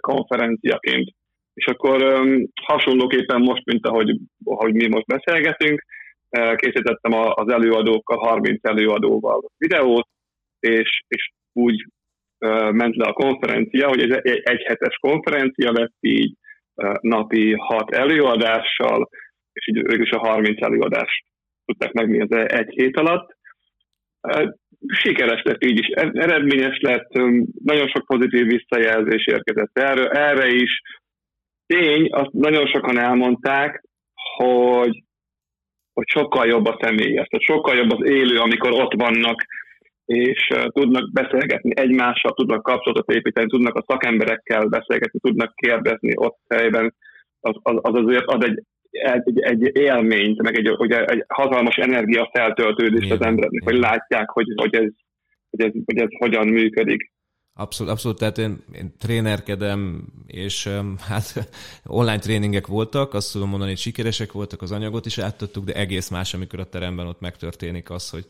konferenciaként. 0.01 1.15
És 1.55 1.67
akkor 1.67 2.03
um, 2.03 2.49
hasonlóképpen 2.63 3.41
most, 3.41 3.65
mint 3.65 3.87
ahogy, 3.87 4.19
ahogy 4.45 4.75
mi 4.75 4.89
most 4.89 5.07
beszélgetünk, 5.07 5.85
készítettem 6.55 7.13
az 7.13 7.53
előadókkal, 7.53 8.17
30 8.17 8.69
előadóval 8.69 9.51
videót, 9.59 10.09
és, 10.61 11.03
és 11.09 11.31
úgy 11.53 11.87
ment 12.73 12.97
le 12.97 13.05
a 13.05 13.13
konferencia, 13.13 13.89
hogy 13.89 14.11
ez 14.11 14.19
egy 14.23 14.41
egyhetes 14.45 14.97
konferencia 14.97 15.73
lett 15.73 15.95
így 16.01 16.35
napi 17.01 17.55
hat 17.59 17.95
előadással, 17.95 19.09
és 19.53 19.69
így 19.69 19.77
ők 19.77 20.03
is 20.03 20.11
a 20.11 20.19
30 20.19 20.63
előadást 20.63 21.25
tudták 21.65 21.93
megnézni 21.93 22.45
egy 22.49 22.69
hét 22.69 22.97
alatt. 22.97 23.37
Sikeres 24.87 25.43
lett 25.43 25.65
így 25.65 25.79
is, 25.79 25.87
e-, 25.89 26.11
eredményes 26.13 26.79
lett, 26.81 27.13
nagyon 27.65 27.89
sok 27.89 28.07
pozitív 28.07 28.47
visszajelzés 28.47 29.27
érkezett 29.27 29.79
erre, 29.79 30.09
erre 30.09 30.47
is. 30.47 30.81
Tény, 31.67 32.09
azt 32.11 32.33
nagyon 32.33 32.67
sokan 32.67 32.99
elmondták, 32.99 33.85
hogy 34.37 35.03
hogy 35.93 36.09
sokkal 36.09 36.47
jobb 36.47 36.67
a 36.67 36.79
személyes, 36.81 37.27
tehát 37.29 37.45
sokkal 37.45 37.77
jobb 37.77 37.93
az 37.93 38.09
élő, 38.09 38.39
amikor 38.39 38.71
ott 38.73 38.95
vannak, 38.95 39.45
és 40.05 40.49
tudnak 40.67 41.13
beszélgetni 41.13 41.73
egymással, 41.75 42.33
tudnak 42.33 42.63
kapcsolatot 42.63 43.11
építeni, 43.11 43.47
tudnak 43.47 43.75
a 43.75 43.85
szakemberekkel 43.87 44.67
beszélgetni, 44.67 45.19
tudnak 45.19 45.55
kérdezni 45.55 46.13
ott 46.17 46.39
helyben, 46.49 46.95
az, 47.41 47.55
az, 47.63 47.77
az 47.83 47.95
azért 47.95 48.25
ad 48.25 48.45
egy, 48.45 48.63
egy, 48.91 49.41
egy 49.41 49.77
élményt, 49.77 50.43
meg 50.43 50.57
egy, 50.57 50.71
ugye, 50.71 51.05
egy 51.05 51.25
hatalmas 51.29 51.77
energia 51.77 52.31
feltöltődést 52.33 53.11
az 53.11 53.23
embereknek, 53.23 53.63
hogy 53.65 53.79
látják, 53.79 54.31
hogy, 54.31 54.47
hogy, 54.57 54.75
ez, 54.75 54.91
hogy, 55.51 55.61
ez, 55.61 55.73
hogy 55.85 55.99
ez 55.99 56.09
hogyan 56.19 56.49
működik. 56.49 57.13
Abszolút, 57.55 57.93
abszolút, 57.93 58.19
tehát 58.19 58.39
én, 58.39 58.65
én 58.73 58.95
trénerkedem, 58.99 60.07
és 60.27 60.67
hát 61.09 61.49
online 61.85 62.19
tréningek 62.19 62.67
voltak, 62.67 63.15
azt 63.15 63.33
tudom 63.33 63.49
mondani, 63.49 63.71
hogy 63.71 63.81
sikeresek 63.81 64.33
voltak, 64.33 64.63
az 64.63 64.73
anyagot 64.73 65.07
is 65.07 65.19
átadtuk, 65.19 65.65
de 65.65 65.75
egész 65.75 66.09
más, 66.09 66.35
amikor 66.35 66.61
a 66.61 66.69
teremben 66.69 67.07
ott 67.07 67.21
megtörténik 67.21 67.91
az, 67.91 68.11
hogy 68.11 68.27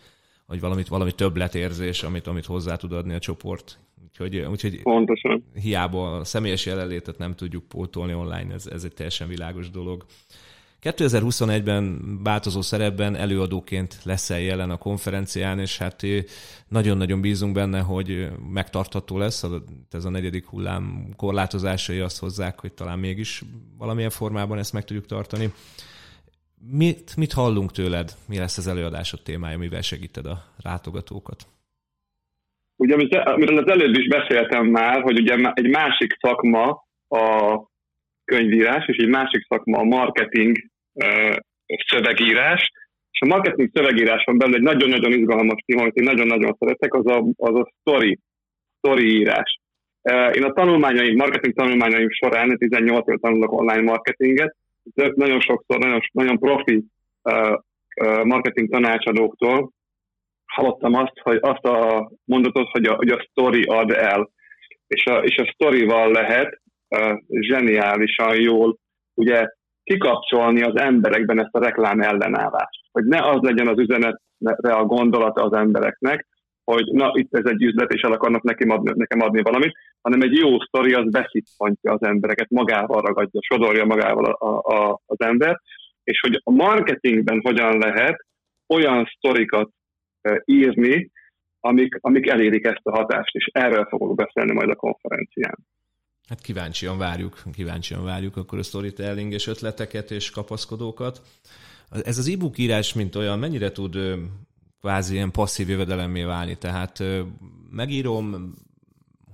vagy 0.46 0.60
valamit, 0.60 0.88
valami 0.88 1.12
többletérzés, 1.12 2.02
amit, 2.02 2.26
amit 2.26 2.46
hozzá 2.46 2.76
tud 2.76 2.92
adni 2.92 3.14
a 3.14 3.18
csoport. 3.18 3.78
Úgyhogy, 4.02 4.36
úgyhogy 4.38 4.82
Pontosan. 4.82 5.44
hiába 5.54 6.16
a 6.16 6.24
személyes 6.24 6.66
jelenlétet 6.66 7.18
nem 7.18 7.34
tudjuk 7.34 7.64
pótolni 7.64 8.14
online, 8.14 8.54
ez, 8.54 8.66
ez 8.66 8.84
egy 8.84 8.94
teljesen 8.94 9.28
világos 9.28 9.70
dolog. 9.70 10.04
2021-ben 10.82 12.00
változó 12.22 12.60
szerepben 12.60 13.16
előadóként 13.16 13.98
leszel 14.04 14.40
jelen 14.40 14.70
a 14.70 14.76
konferencián, 14.76 15.58
és 15.58 15.78
hát 15.78 16.02
nagyon-nagyon 16.68 17.20
bízunk 17.20 17.54
benne, 17.54 17.80
hogy 17.80 18.28
megtartható 18.52 19.18
lesz. 19.18 19.44
Ez 19.90 20.04
a 20.04 20.10
negyedik 20.10 20.46
hullám 20.46 21.08
korlátozásai 21.16 21.98
azt 21.98 22.20
hozzák, 22.20 22.60
hogy 22.60 22.72
talán 22.72 22.98
mégis 22.98 23.42
valamilyen 23.78 24.10
formában 24.10 24.58
ezt 24.58 24.72
meg 24.72 24.84
tudjuk 24.84 25.06
tartani. 25.06 25.52
Mit, 26.70 27.16
mit 27.16 27.32
hallunk 27.32 27.72
tőled? 27.72 28.12
Mi 28.28 28.38
lesz 28.38 28.58
az 28.58 28.66
előadásod 28.66 29.22
témája, 29.22 29.58
mivel 29.58 29.82
segíted 29.82 30.26
a 30.26 30.44
rátogatókat? 30.62 31.46
Ugye, 32.76 33.20
amiről 33.20 33.58
az 33.58 33.70
előbb 33.70 33.96
is 33.96 34.08
beszéltem 34.08 34.66
már, 34.66 35.02
hogy 35.02 35.20
ugye 35.20 35.50
egy 35.52 35.68
másik 35.68 36.16
szakma 36.20 36.84
a 37.08 37.56
könyvírás, 38.24 38.86
és 38.86 38.96
egy 38.96 39.08
másik 39.08 39.46
szakma 39.48 39.78
a 39.78 39.84
marketing 39.84 40.70
szövegírás, 41.88 42.70
és 43.10 43.20
a 43.20 43.26
marketing 43.26 43.70
szövegíráson 43.72 44.38
belül 44.38 44.54
egy 44.54 44.62
nagyon-nagyon 44.62 45.12
izgalmas 45.12 45.62
téma, 45.66 45.80
amit 45.80 45.94
én 45.94 46.04
nagyon-nagyon 46.04 46.56
szeretek, 46.58 46.94
az 46.94 47.06
a, 47.06 47.24
az 47.36 47.54
a 47.54 47.72
story, 47.80 48.18
story 48.78 49.18
írás. 49.18 49.60
Én 50.32 50.42
a 50.42 50.52
tanulmányaim, 50.52 51.16
marketing 51.16 51.54
tanulmányaim 51.54 52.10
során, 52.10 52.56
18 52.58 53.08
év 53.08 53.18
tanulok 53.18 53.52
online 53.52 53.82
marketinget, 53.82 54.56
nagyon 54.94 55.40
sokszor, 55.40 55.78
nagyon, 55.78 56.00
nagyon 56.12 56.38
profi 56.38 56.84
marketing 58.24 58.70
tanácsadóktól 58.70 59.72
hallottam 60.52 60.94
azt, 60.94 61.18
hogy 61.22 61.38
azt 61.40 61.64
a 61.64 62.10
mondatot, 62.24 62.68
hogy 62.70 62.84
a, 62.84 62.94
hogy 62.94 63.08
a 63.08 63.26
story 63.30 63.62
ad 63.62 63.90
el. 63.90 64.30
És 64.86 65.04
a, 65.04 65.18
és 65.18 65.36
a 65.36 65.52
storyval 65.52 66.10
lehet 66.10 66.60
uh, 66.88 67.18
zseniálisan 67.28 68.40
jól 68.40 68.78
ugye 69.14 69.46
kikapcsolni 69.92 70.62
az 70.62 70.76
emberekben 70.76 71.38
ezt 71.38 71.54
a 71.54 71.64
reklám 71.64 72.00
ellenállást. 72.00 72.80
Hogy 72.92 73.04
ne 73.04 73.18
az 73.18 73.40
legyen 73.40 73.68
az 73.68 73.78
üzenetre 73.78 74.72
a 74.72 74.84
gondolata 74.84 75.42
az 75.42 75.52
embereknek, 75.52 76.26
hogy 76.64 76.84
na, 76.92 77.10
itt 77.14 77.34
ez 77.34 77.44
egy 77.44 77.62
üzlet, 77.62 77.92
és 77.92 78.00
el 78.00 78.12
akarnak 78.12 78.42
nekem 78.42 78.70
adni, 78.70 78.92
nekem 78.94 79.20
adni 79.20 79.42
valamit, 79.42 79.76
hanem 80.00 80.20
egy 80.20 80.36
jó 80.36 80.60
sztori 80.60 80.92
az 80.92 81.10
beszippantja 81.10 81.92
az 81.92 82.02
embereket, 82.02 82.50
magával 82.50 83.00
ragadja, 83.00 83.40
sodorja 83.42 83.84
magával 83.84 84.24
a, 84.24 84.74
a, 84.74 85.00
az 85.06 85.20
ember, 85.20 85.60
és 86.04 86.20
hogy 86.20 86.40
a 86.44 86.50
marketingben 86.50 87.40
hogyan 87.42 87.78
lehet 87.78 88.26
olyan 88.68 89.10
sztorikat 89.16 89.70
e, 90.20 90.42
írni, 90.44 91.10
amik, 91.60 91.98
amik 92.00 92.28
elérik 92.28 92.64
ezt 92.64 92.80
a 92.86 92.96
hatást, 92.96 93.34
és 93.34 93.50
erről 93.52 93.86
fogok 93.88 94.14
beszélni 94.14 94.52
majd 94.52 94.70
a 94.70 94.74
konferencián. 94.74 95.58
Hát 96.32 96.40
kíváncsian 96.40 96.98
várjuk, 96.98 97.42
kíváncsian 97.52 98.04
várjuk 98.04 98.36
akkor 98.36 98.58
a 98.58 98.62
storytelling 98.62 99.32
és 99.32 99.46
ötleteket 99.46 100.10
és 100.10 100.30
kapaszkodókat. 100.30 101.22
Ez 101.90 102.18
az 102.18 102.28
e-book 102.28 102.58
írás, 102.58 102.92
mint 102.92 103.16
olyan, 103.16 103.38
mennyire 103.38 103.72
tud 103.72 103.98
kvázi 104.80 105.14
ilyen 105.14 105.30
passzív 105.30 105.68
jövedelemmé 105.68 106.22
válni? 106.22 106.58
Tehát 106.58 107.02
megírom, 107.70 108.54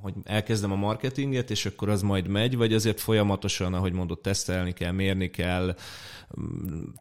hogy 0.01 0.15
elkezdem 0.25 0.73
a 0.73 0.77
marketinget, 0.77 1.51
és 1.51 1.67
akkor 1.67 1.89
az 1.89 2.03
majd 2.03 2.27
megy, 2.27 2.57
vagy 2.57 2.73
azért 2.75 3.01
folyamatosan, 3.01 3.75
ahogy 3.75 3.93
mondott, 3.93 4.23
tesztelni 4.23 4.73
kell, 4.73 4.93
mérni 4.93 5.31
kell, 5.31 5.77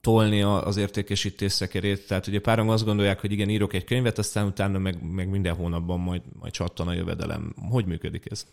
tolni 0.01 0.41
az 0.41 0.77
értékesítés 0.77 1.51
szekerét. 1.51 2.07
Tehát 2.07 2.27
ugye 2.27 2.39
páran 2.39 2.69
azt 2.69 2.85
gondolják, 2.85 3.19
hogy 3.19 3.31
igen, 3.31 3.49
írok 3.49 3.73
egy 3.73 3.83
könyvet, 3.83 4.17
aztán 4.17 4.45
utána 4.45 4.77
meg, 4.77 5.11
meg 5.11 5.29
minden 5.29 5.55
hónapban 5.55 5.99
majd, 5.99 6.21
majd 6.39 6.53
csattan 6.53 6.87
a 6.87 6.93
jövedelem. 6.93 7.53
Hogy 7.69 7.85
működik 7.85 8.31
ez? 8.31 8.47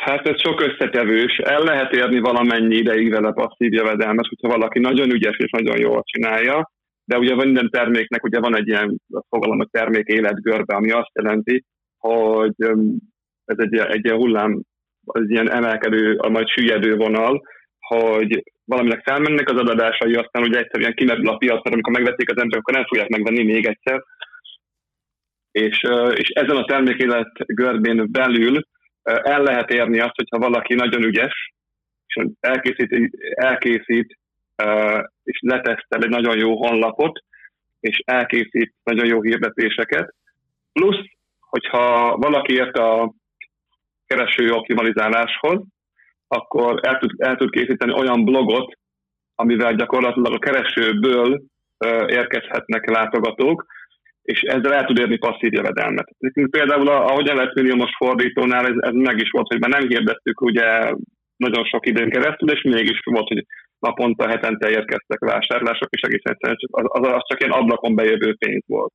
Hát 0.00 0.28
ez 0.28 0.40
sok 0.40 0.60
összetevős. 0.60 1.38
El 1.38 1.62
lehet 1.62 1.92
érni 1.92 2.18
valamennyi 2.18 2.76
ideig 2.76 3.10
vele 3.10 3.32
passzív 3.32 3.72
jövedelmet, 3.72 4.26
hogyha 4.26 4.56
valaki 4.56 4.78
nagyon 4.78 5.10
ügyes 5.10 5.36
és 5.36 5.50
nagyon 5.50 5.78
jól 5.78 6.02
csinálja, 6.04 6.70
de 7.04 7.18
ugye 7.18 7.34
minden 7.34 7.70
terméknek 7.70 8.24
ugye 8.24 8.40
van 8.40 8.56
egy 8.56 8.68
ilyen 8.68 9.00
fogalom, 9.28 9.60
a 9.60 9.68
termék 9.70 10.06
életgörbe, 10.06 10.74
ami 10.74 10.90
azt 10.90 11.10
jelenti, 11.14 11.64
hogy 11.98 12.54
ez 13.44 13.58
egy, 13.58 13.76
egy 13.76 14.04
ilyen 14.04 14.16
hullám, 14.16 14.62
egy 15.12 15.30
ilyen 15.30 15.50
emelkedő, 15.50 16.18
majd 16.28 16.48
süllyedő 16.48 16.96
vonal, 16.96 17.42
hogy 17.78 18.42
valaminek 18.64 19.02
felmennek 19.04 19.50
az 19.50 19.60
adásai, 19.60 20.14
aztán 20.14 20.42
ugye 20.42 20.58
egyszerűen 20.58 20.94
kimerül 20.94 21.28
a 21.28 21.36
piac, 21.36 21.64
mert 21.64 21.74
amikor 21.74 21.92
megvették 21.92 22.30
az 22.30 22.40
emberek, 22.40 22.62
akkor 22.62 22.74
nem 22.74 22.86
fogják 22.86 23.08
megvenni 23.08 23.44
még 23.44 23.66
egyszer. 23.66 24.02
És, 25.50 25.82
és 26.14 26.28
ezen 26.28 26.56
a 26.56 26.64
termékélet 26.64 27.30
görbén 27.46 28.10
belül 28.10 28.60
el 29.02 29.42
lehet 29.42 29.70
érni 29.70 30.00
azt, 30.00 30.16
hogyha 30.16 30.38
valaki 30.38 30.74
nagyon 30.74 31.02
ügyes, 31.02 31.52
és 32.06 32.24
elkészít, 32.40 33.16
elkészít 33.34 34.18
és 35.22 35.38
letesztel 35.40 36.02
egy 36.02 36.08
nagyon 36.08 36.38
jó 36.38 36.56
honlapot, 36.66 37.22
és 37.80 38.02
elkészít 38.04 38.74
nagyon 38.82 39.06
jó 39.06 39.22
hirdetéseket. 39.22 40.14
Plusz, 40.72 41.04
hogyha 41.40 42.16
valaki 42.16 42.54
ért 42.54 42.76
a 42.76 43.12
kereső 44.06 44.52
optimalizáláshoz, 44.52 45.62
akkor 46.28 46.80
el 46.82 46.98
tud, 46.98 47.10
el 47.16 47.36
tud 47.36 47.50
készíteni 47.50 47.92
olyan 47.92 48.24
blogot, 48.24 48.78
amivel 49.34 49.74
gyakorlatilag 49.74 50.32
a 50.32 50.38
keresőből 50.38 51.42
érkezhetnek 52.06 52.90
látogatók, 52.90 53.66
és 54.22 54.40
ezzel 54.40 54.74
el 54.74 54.84
tud 54.84 54.98
érni 54.98 55.16
passzív 55.16 55.52
jövedelmet. 55.52 56.08
Például, 56.50 56.88
ahogy 56.88 57.26
lett 57.26 57.54
milliómos 57.54 57.90
fordítónál, 57.96 58.66
ez, 58.66 58.76
ez 58.76 58.92
meg 58.92 59.18
is 59.20 59.30
volt, 59.30 59.46
hogy 59.46 59.60
már 59.60 59.70
nem 59.70 59.88
hirdettük 59.88 60.40
ugye 60.40 60.92
nagyon 61.36 61.64
sok 61.64 61.86
időn 61.86 62.10
keresztül, 62.10 62.50
és 62.50 62.62
mégis 62.62 63.00
volt, 63.04 63.28
hogy 63.28 63.46
naponta, 63.78 64.28
hetente 64.28 64.70
érkeztek 64.70 65.18
vásárlások, 65.18 65.88
és 65.90 66.00
egész 66.00 66.22
egyszerűen 66.22 66.56
az, 66.70 66.84
az, 66.86 67.06
az 67.12 67.22
csak 67.26 67.40
ilyen 67.40 67.58
ablakon 67.60 67.94
bejövő 67.94 68.34
pénz 68.34 68.64
volt. 68.66 68.92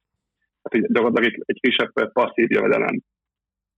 Tehát 0.62 0.88
gyakorlatilag 0.94 1.32
egy, 1.32 1.44
egy 1.46 1.60
kisebb 1.62 2.12
passzív 2.14 2.52
jövedelem. 2.52 3.02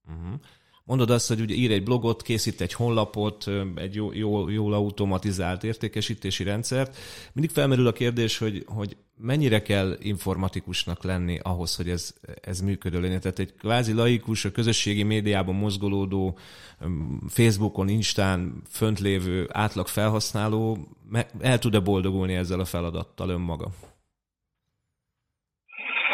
Uh-huh. 0.08 0.40
Mondod 0.88 1.10
azt, 1.10 1.28
hogy 1.28 1.42
ugye 1.42 1.56
ír 1.56 1.72
egy 1.72 1.84
blogot, 1.84 2.22
készít 2.22 2.62
egy 2.62 2.74
honlapot, 2.74 3.46
egy 3.76 3.96
jó, 3.96 4.14
jó, 4.14 4.50
jól 4.50 4.74
automatizált 4.74 5.64
értékesítési 5.64 6.44
rendszert. 6.44 6.98
Mindig 7.34 7.56
felmerül 7.56 7.88
a 7.88 7.92
kérdés, 7.92 8.38
hogy, 8.38 8.64
hogy 8.66 8.98
mennyire 9.18 9.62
kell 9.62 9.96
informatikusnak 10.00 11.04
lenni 11.04 11.40
ahhoz, 11.44 11.76
hogy 11.76 11.90
ez, 11.90 12.14
ez 12.42 12.62
működő 12.62 13.02
legyen. 13.02 13.20
Tehát 13.20 13.40
egy 13.40 13.54
kvázi 13.56 13.94
laikus, 13.94 14.46
a 14.46 14.52
közösségi 14.52 15.04
médiában 15.04 15.56
mozgolódó, 15.56 16.38
Facebookon, 17.28 17.90
Instán 17.90 18.62
fönt 18.70 19.00
lévő 19.00 19.48
átlag 19.52 19.88
felhasználó 19.88 20.78
el 21.40 21.60
tud-e 21.60 21.80
boldogulni 21.80 22.34
ezzel 22.34 22.60
a 22.60 22.66
feladattal 22.66 23.30
önmaga? 23.30 23.68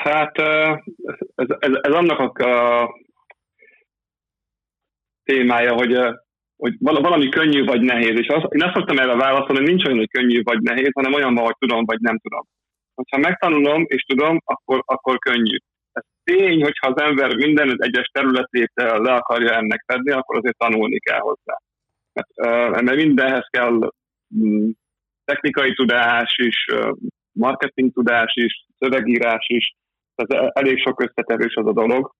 Hát 0.03 0.37
ez, 1.35 1.47
ez, 1.59 1.71
ez 1.81 1.93
annak 1.93 2.19
a 2.19 2.31
témája, 5.23 5.73
hogy, 5.73 5.97
hogy 6.57 6.73
valami 6.79 7.29
könnyű 7.29 7.63
vagy 7.63 7.81
nehéz. 7.81 8.19
És 8.19 8.27
az, 8.27 8.43
én 8.49 8.63
azt 8.63 8.75
szoktam 8.75 8.97
erre 8.97 9.15
válaszolni, 9.15 9.59
hogy 9.59 9.69
nincs 9.69 9.85
olyan, 9.85 9.97
hogy 9.97 10.09
könnyű 10.09 10.41
vagy 10.43 10.61
nehéz, 10.61 10.91
hanem 10.93 11.13
olyan, 11.13 11.37
hogy 11.37 11.55
tudom 11.59 11.85
vagy 11.85 11.99
nem 11.99 12.17
tudom. 12.19 12.45
Ha 13.09 13.17
megtanulom 13.17 13.83
és 13.87 14.03
tudom, 14.03 14.37
akkor, 14.45 14.83
akkor 14.85 15.17
könnyű. 15.17 15.57
Ez 15.91 16.03
tény, 16.23 16.63
hogyha 16.63 16.87
az 16.87 17.01
ember 17.01 17.35
minden 17.35 17.75
egyes 17.77 18.09
területét 18.11 18.71
le 18.75 19.13
akarja 19.13 19.51
ennek 19.55 19.83
fedni, 19.87 20.11
akkor 20.11 20.37
azért 20.37 20.57
tanulni 20.57 20.99
kell 20.99 21.19
hozzá. 21.19 21.57
Mert, 22.13 22.81
mert 22.81 22.95
mindenhez 22.97 23.47
kell 23.49 23.91
mm, 24.35 24.69
technikai 25.25 25.73
tudás 25.73 26.35
is, 26.37 26.65
marketing 27.31 27.93
tudás 27.93 28.33
is, 28.35 28.65
szövegírás 28.79 29.45
is, 29.47 29.73
ez 30.15 30.49
elég 30.53 30.79
sok 30.79 31.01
összetevős 31.01 31.55
az 31.55 31.67
a 31.67 31.73
dolog, 31.73 32.13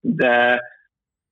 de 0.00 0.62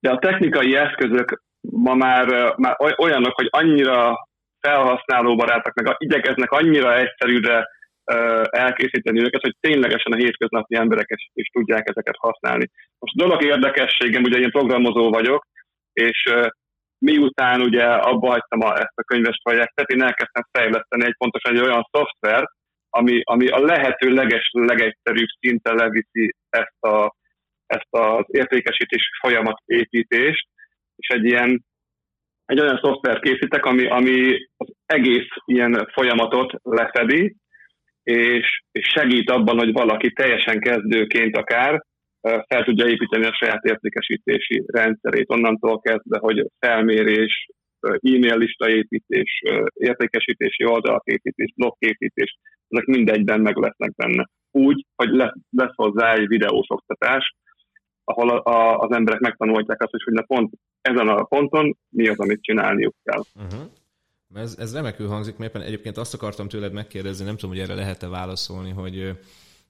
de 0.02 0.10
a 0.10 0.18
technikai 0.18 0.76
eszközök 0.76 1.42
ma 1.60 1.94
már, 1.94 2.54
már 2.56 2.76
olyanok, 2.96 3.34
hogy 3.34 3.48
annyira 3.50 4.28
felhasználóbarátak, 4.60 5.74
meg 5.74 5.94
igyekeznek 5.98 6.50
annyira 6.50 6.96
egyszerűre 6.96 7.68
elkészíteni 8.50 9.20
őket, 9.20 9.40
hogy 9.40 9.56
ténylegesen 9.60 10.12
a 10.12 10.16
hétköznapi 10.16 10.74
emberek 10.74 11.06
is, 11.32 11.48
tudják 11.52 11.88
ezeket 11.88 12.16
használni. 12.18 12.70
Most 12.98 13.14
a 13.16 13.24
dolog 13.24 13.44
érdekességem, 13.44 14.22
ugye 14.22 14.38
én 14.38 14.50
programozó 14.50 15.10
vagyok, 15.10 15.46
és 15.92 16.32
miután 16.98 17.60
ugye 17.60 17.84
abba 17.84 18.30
hagytam 18.30 18.60
a, 18.60 18.72
ezt 18.72 18.94
a 18.94 19.02
könyves 19.02 19.40
projektet, 19.42 19.90
én 19.90 20.02
elkezdtem 20.02 20.46
fejleszteni 20.52 21.04
egy 21.04 21.16
pontosan 21.18 21.54
egy 21.54 21.62
olyan 21.62 21.88
szoftvert, 21.90 22.50
ami, 22.90 23.20
ami 23.24 23.46
a 23.46 23.58
lehető 23.58 24.08
leges, 24.08 24.50
legegyszerűbb 24.52 25.28
szinten 25.40 25.74
leviszi 25.74 26.34
ezt 26.48 26.84
a, 26.84 27.14
ezt 27.72 27.88
az 27.90 28.24
értékesítés 28.26 29.10
folyamat 29.20 29.62
építést, 29.64 30.46
és 30.96 31.08
egy 31.08 31.24
ilyen 31.24 31.64
egy 32.44 32.60
olyan 32.60 32.80
szoftver 32.82 33.18
készítek, 33.18 33.64
ami, 33.64 33.86
ami 33.86 34.34
az 34.56 34.72
egész 34.86 35.28
ilyen 35.44 35.88
folyamatot 35.92 36.52
lefedi, 36.62 37.36
és, 38.02 38.62
és 38.72 38.88
segít 38.88 39.30
abban, 39.30 39.58
hogy 39.58 39.72
valaki 39.72 40.12
teljesen 40.12 40.60
kezdőként 40.60 41.36
akár 41.36 41.82
fel 42.22 42.64
tudja 42.64 42.86
építeni 42.86 43.24
a 43.24 43.34
saját 43.34 43.64
értékesítési 43.64 44.64
rendszerét, 44.66 45.30
onnantól 45.30 45.80
kezdve, 45.80 46.18
hogy 46.18 46.46
felmérés, 46.58 47.46
e-mail 47.80 48.36
listaépítés, 48.36 49.42
értékesítési 49.74 50.64
oldalépítés, 50.64 51.52
blokképítés, 51.56 52.38
ezek 52.68 52.84
mindegyben 52.84 53.40
meg 53.40 53.56
lesznek 53.56 53.94
benne. 53.94 54.28
Úgy, 54.50 54.84
hogy 54.96 55.08
lesz, 55.08 55.34
lesz 55.50 55.74
hozzá 55.74 56.12
egy 56.12 56.26
videós 56.26 56.66
oktatás, 56.68 57.34
ahol 58.04 58.30
a, 58.30 58.50
a, 58.50 58.78
az 58.78 58.92
emberek 58.92 59.20
megtanulják 59.20 59.82
azt, 59.82 60.04
hogy 60.04 60.14
na 60.14 60.22
pont 60.22 60.52
ezen 60.80 61.08
a 61.08 61.22
ponton 61.22 61.76
mi 61.88 62.08
az, 62.08 62.18
amit 62.18 62.42
csinálniuk 62.42 62.94
kell. 63.02 63.22
Uh-huh. 63.34 63.60
Ez, 64.34 64.56
ez 64.58 64.74
remekül 64.74 65.08
hangzik, 65.08 65.36
mert 65.36 65.54
éppen 65.54 65.66
egyébként 65.66 65.96
azt 65.96 66.14
akartam 66.14 66.48
tőled 66.48 66.72
megkérdezni, 66.72 67.24
nem 67.24 67.36
tudom, 67.36 67.50
hogy 67.50 67.64
erre 67.64 67.74
lehet-e 67.74 68.08
válaszolni, 68.08 68.70
hogy 68.70 69.16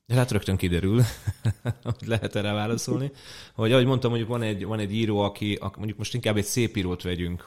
de 0.07 0.15
hát 0.15 0.31
rögtön 0.31 0.57
kiderül, 0.57 1.01
hogy 1.99 2.07
lehet 2.07 2.37
erre 2.37 2.53
válaszolni, 2.53 3.11
hogy 3.55 3.73
ahogy 3.73 3.87
mondtam, 3.87 4.11
mondjuk 4.11 4.31
van 4.31 4.43
egy, 4.43 4.65
van 4.65 4.79
egy 4.79 4.95
író, 4.95 5.19
aki, 5.19 5.59
mondjuk 5.77 5.99
most 5.99 6.15
inkább 6.15 6.37
egy 6.37 6.45
szép 6.45 6.77
írót 6.77 7.03
vegyünk, 7.03 7.47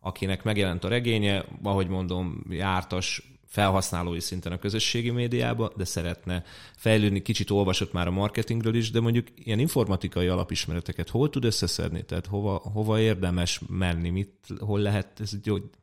akinek 0.00 0.44
megjelent 0.44 0.84
a 0.84 0.88
regénye, 0.88 1.44
ahogy 1.62 1.88
mondom, 1.88 2.44
jártas 2.50 3.33
felhasználói 3.54 4.20
szinten 4.20 4.52
a 4.52 4.58
közösségi 4.58 5.10
médiába, 5.10 5.70
de 5.76 5.84
szeretne 5.84 6.42
fejlődni, 6.76 7.22
kicsit 7.22 7.50
olvasott 7.50 7.92
már 7.92 8.06
a 8.06 8.18
marketingről 8.22 8.74
is, 8.74 8.90
de 8.90 9.00
mondjuk 9.00 9.26
ilyen 9.44 9.58
informatikai 9.58 10.26
alapismereteket 10.26 11.08
hol 11.08 11.28
tud 11.30 11.44
összeszedni, 11.44 12.02
tehát 12.04 12.26
hova, 12.26 12.60
hova 12.76 13.00
érdemes 13.00 13.60
menni, 13.68 14.10
mit, 14.10 14.32
hol 14.58 14.80
lehet 14.80 15.20
ez 15.20 15.32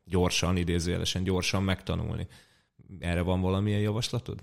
gyorsan, 0.06 0.58
idézőjelesen 0.58 1.24
gyorsan 1.24 1.64
megtanulni. 1.64 2.28
Erre 3.00 3.22
van 3.22 3.42
valamilyen 3.42 3.82
javaslatod? 3.82 4.40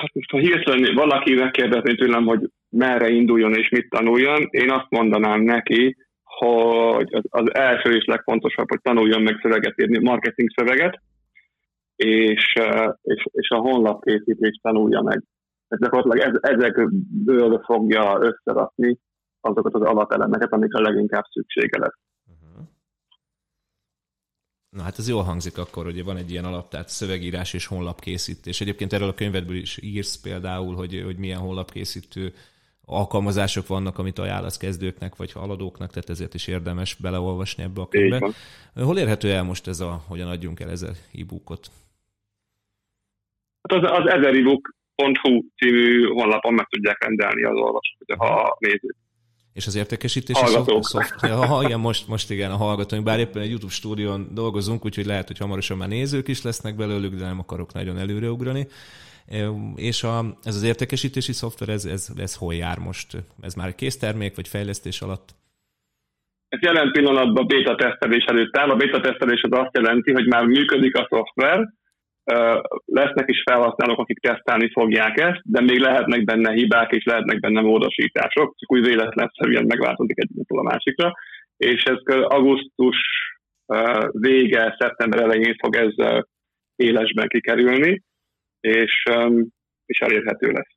Hát 0.00 0.10
ha 0.30 0.38
hirtelen 0.38 0.94
valaki 0.94 1.34
megkérdezné 1.34 1.94
tőlem, 1.94 2.24
hogy 2.24 2.50
merre 2.70 3.08
induljon 3.08 3.54
és 3.54 3.68
mit 3.68 3.88
tanuljon, 3.88 4.48
én 4.50 4.70
azt 4.70 4.90
mondanám 4.90 5.40
neki, 5.40 5.96
hogy 6.22 7.08
az 7.28 7.54
első 7.54 7.90
és 7.96 8.04
legfontosabb, 8.04 8.68
hogy 8.68 8.80
tanuljon 8.82 9.22
meg 9.22 9.38
szöveget 9.42 9.80
írni, 9.80 9.98
marketing 9.98 10.50
szöveget, 10.56 11.00
és, 11.96 12.54
és, 13.02 13.26
és 13.32 13.48
a 13.48 13.58
honlapkészítést 13.58 14.62
tanulja 14.62 15.02
meg. 15.02 15.24
Tehát 15.68 15.84
gyakorlatilag 15.84 16.34
ez, 16.34 16.54
ezekből 16.54 17.62
fogja 17.64 18.18
összerakni 18.20 18.98
azokat 19.40 19.74
az 19.74 19.82
alatelemeket, 19.82 20.52
amikre 20.52 20.80
leginkább 20.80 21.24
szüksége 21.30 21.78
lesz. 21.78 21.98
Uh-huh. 22.26 22.66
Na 24.70 24.82
hát 24.82 24.98
ez 24.98 25.08
jól 25.08 25.22
hangzik 25.22 25.58
akkor, 25.58 25.84
hogy 25.84 26.04
van 26.04 26.16
egy 26.16 26.30
ilyen 26.30 26.44
alap, 26.44 26.68
tehát 26.68 26.88
szövegírás 26.88 27.54
és 27.54 27.66
honlapkészítés. 27.66 28.60
Egyébként 28.60 28.92
erről 28.92 29.08
a 29.08 29.14
könyvedből 29.14 29.56
is 29.56 29.78
írsz 29.82 30.20
például, 30.20 30.74
hogy, 30.74 31.02
hogy 31.04 31.16
milyen 31.16 31.40
honlapkészítő 31.40 32.32
alkalmazások 32.84 33.66
vannak, 33.66 33.98
amit 33.98 34.18
ajánlasz 34.18 34.56
kezdőknek 34.56 35.16
vagy 35.16 35.32
haladóknak, 35.32 35.90
tehát 35.90 36.10
ezért 36.10 36.34
is 36.34 36.46
érdemes 36.46 36.94
beleolvasni 36.94 37.62
ebbe 37.62 37.80
a 37.80 37.88
könyvbe. 37.88 38.32
Hol 38.74 38.98
érhető 38.98 39.32
el 39.32 39.42
most 39.42 39.66
ez 39.66 39.80
a, 39.80 40.02
hogyan 40.06 40.28
adjunk 40.28 40.60
el 40.60 40.70
ezer 40.70 40.94
e-bookot? 41.14 41.70
Hát 43.68 43.82
az, 43.82 43.90
az 43.90 44.12
ezeribook.hu 44.12 45.42
című 45.56 46.06
honlapon 46.06 46.54
meg 46.54 46.66
tudják 46.66 47.04
rendelni 47.04 47.44
az 47.44 47.54
olvasót, 47.54 48.14
ha 48.18 48.56
nézik. 48.58 48.94
És 49.52 49.66
az 49.66 49.76
értékesítési 49.76 50.46
szoft, 50.80 51.20
ha, 51.20 51.62
igen, 51.64 51.80
most, 51.80 52.08
most 52.08 52.30
igen, 52.30 52.50
a 52.50 52.56
hallgatóink, 52.56 53.04
bár 53.04 53.18
éppen 53.18 53.42
egy 53.42 53.48
YouTube 53.48 53.72
stúdión 53.72 54.28
dolgozunk, 54.34 54.84
úgyhogy 54.84 55.06
lehet, 55.06 55.26
hogy 55.26 55.38
hamarosan 55.38 55.76
már 55.76 55.88
nézők 55.88 56.28
is 56.28 56.42
lesznek 56.42 56.76
belőlük, 56.76 57.14
de 57.14 57.24
nem 57.24 57.38
akarok 57.38 57.72
nagyon 57.72 57.98
előreugrani. 57.98 58.66
És 59.76 60.02
a, 60.02 60.24
ez 60.42 60.54
az 60.56 60.62
értékesítési 60.62 61.32
szoftver, 61.32 61.68
ez, 61.68 61.84
ez, 61.84 62.08
ez 62.16 62.34
hol 62.34 62.54
jár 62.54 62.78
most? 62.78 63.16
Ez 63.40 63.54
már 63.54 63.74
késztermék, 63.74 64.36
vagy 64.36 64.48
fejlesztés 64.48 65.00
alatt? 65.00 65.34
Ez 66.48 66.60
jelen 66.62 66.92
pillanatban 66.92 67.46
beta 67.46 67.74
tesztelés 67.74 68.24
előtt 68.24 68.56
áll. 68.56 68.70
A 68.70 68.76
beta 68.76 69.00
tesztelés 69.00 69.42
az 69.42 69.58
azt 69.58 69.76
jelenti, 69.76 70.12
hogy 70.12 70.26
már 70.26 70.44
működik 70.44 70.96
a 70.96 71.06
szoftver, 71.10 71.68
lesznek 72.84 73.30
is 73.30 73.42
felhasználók, 73.42 73.98
akik 73.98 74.18
tesztelni 74.18 74.70
fogják 74.72 75.20
ezt, 75.20 75.40
de 75.44 75.60
még 75.60 75.78
lehetnek 75.78 76.24
benne 76.24 76.52
hibák, 76.52 76.90
és 76.92 77.04
lehetnek 77.04 77.40
benne 77.40 77.60
módosítások, 77.60 78.54
csak 78.56 78.72
úgy 78.72 78.86
véletlenszerűen 78.86 79.64
megváltozik 79.66 80.18
egy 80.18 80.30
a 80.46 80.62
másikra, 80.62 81.12
és 81.56 81.82
ez 81.82 82.14
augusztus 82.22 82.96
vége, 84.10 84.76
szeptember 84.78 85.20
elején 85.20 85.56
fog 85.58 85.76
ez 85.76 86.22
élesben 86.76 87.28
kikerülni, 87.28 88.02
és, 88.60 89.02
és 89.86 89.98
elérhető 89.98 90.50
lesz. 90.50 90.74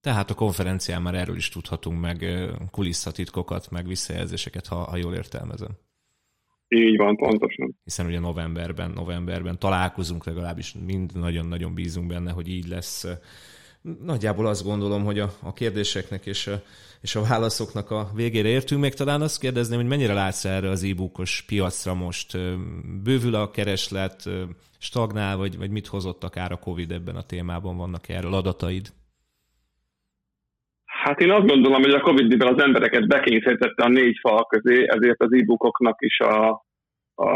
Tehát 0.00 0.30
a 0.30 0.34
konferencián 0.34 1.02
már 1.02 1.14
erről 1.14 1.36
is 1.36 1.48
tudhatunk 1.48 2.00
meg 2.00 2.18
kulisszatitkokat, 2.70 3.70
meg 3.70 3.86
visszajelzéseket, 3.86 4.66
ha, 4.66 4.76
ha 4.76 4.96
jól 4.96 5.14
értelmezem. 5.14 5.70
Így 6.74 6.96
van, 6.96 7.16
pontosan. 7.16 7.78
Hiszen 7.84 8.06
ugye 8.06 8.18
novemberben, 8.18 8.90
novemberben 8.90 9.58
találkozunk 9.58 10.24
legalábbis, 10.24 10.74
mind 10.86 11.10
nagyon-nagyon 11.14 11.74
bízunk 11.74 12.06
benne, 12.06 12.30
hogy 12.30 12.48
így 12.48 12.68
lesz. 12.68 13.06
Nagyjából 14.02 14.46
azt 14.46 14.64
gondolom, 14.64 15.04
hogy 15.04 15.18
a, 15.18 15.32
a 15.40 15.52
kérdéseknek 15.52 16.26
és 16.26 16.46
a, 16.46 16.62
és 17.00 17.14
a 17.14 17.22
válaszoknak 17.22 17.90
a 17.90 18.10
végére 18.14 18.48
értünk. 18.48 18.80
Még 18.80 18.94
talán 18.94 19.20
azt 19.20 19.40
kérdezném, 19.40 19.78
hogy 19.78 19.88
mennyire 19.88 20.12
látsz 20.12 20.44
erre 20.44 20.68
az 20.68 20.82
e-bookos 20.82 21.42
piacra 21.46 21.94
most? 21.94 22.38
Bővül 23.02 23.34
a 23.34 23.50
kereslet, 23.50 24.28
stagnál, 24.78 25.36
vagy, 25.36 25.58
vagy 25.58 25.70
mit 25.70 25.86
hozott 25.86 26.24
akár 26.24 26.52
a 26.52 26.58
Covid 26.58 26.90
ebben 26.90 27.16
a 27.16 27.22
témában? 27.22 27.76
Vannak 27.76 28.08
erről 28.08 28.34
adataid? 28.34 28.92
Hát 31.04 31.20
én 31.20 31.30
azt 31.30 31.46
gondolom, 31.46 31.82
hogy 31.82 31.94
a 31.94 32.00
Covid, 32.00 32.28
mivel 32.28 32.54
az 32.54 32.62
embereket 32.62 33.06
bekényszerítette 33.06 33.84
a 33.84 33.88
négy 33.88 34.18
fal 34.20 34.46
közé, 34.46 34.84
ezért 34.88 35.22
az 35.22 35.32
e-bookoknak 35.32 36.02
is 36.02 36.18
a, 36.20 36.64
a, 37.14 37.30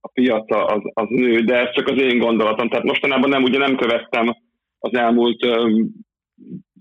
a 0.00 0.08
piaca 0.12 0.64
az, 0.64 0.80
az 0.92 1.06
nő, 1.08 1.40
de 1.40 1.54
ez 1.54 1.74
csak 1.74 1.88
az 1.88 2.00
én 2.00 2.18
gondolatom. 2.18 2.68
Tehát 2.68 2.84
mostanában 2.84 3.28
nem, 3.28 3.42
ugye 3.42 3.58
nem 3.58 3.76
követtem 3.76 4.34
az 4.78 4.94
elmúlt 4.94 5.44
um, 5.44 5.92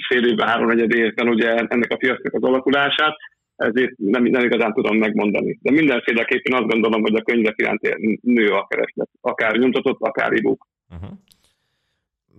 fél 0.08 0.26
évben, 0.26 0.48
három 0.48 0.68
negyed 0.68 0.94
évben 0.94 1.28
ugye 1.28 1.56
ennek 1.56 1.92
a 1.92 1.98
piacnak 1.98 2.34
az 2.34 2.44
alakulását, 2.44 3.16
ezért 3.56 3.98
nem, 3.98 4.24
nem 4.24 4.44
igazán 4.44 4.74
tudom 4.74 4.98
megmondani. 4.98 5.60
De 5.62 5.72
mindenféleképpen 5.72 6.54
azt 6.54 6.72
gondolom, 6.72 7.02
hogy 7.02 7.16
a 7.16 7.22
könyvek 7.22 7.56
iránt 7.58 7.82
nő 8.22 8.48
a 8.48 8.68
kereslet, 8.68 9.10
akár 9.22 9.56
nyomtatott, 9.56 10.00
akár 10.00 10.32
e-book. 10.32 10.68
Uh-huh. 10.90 11.18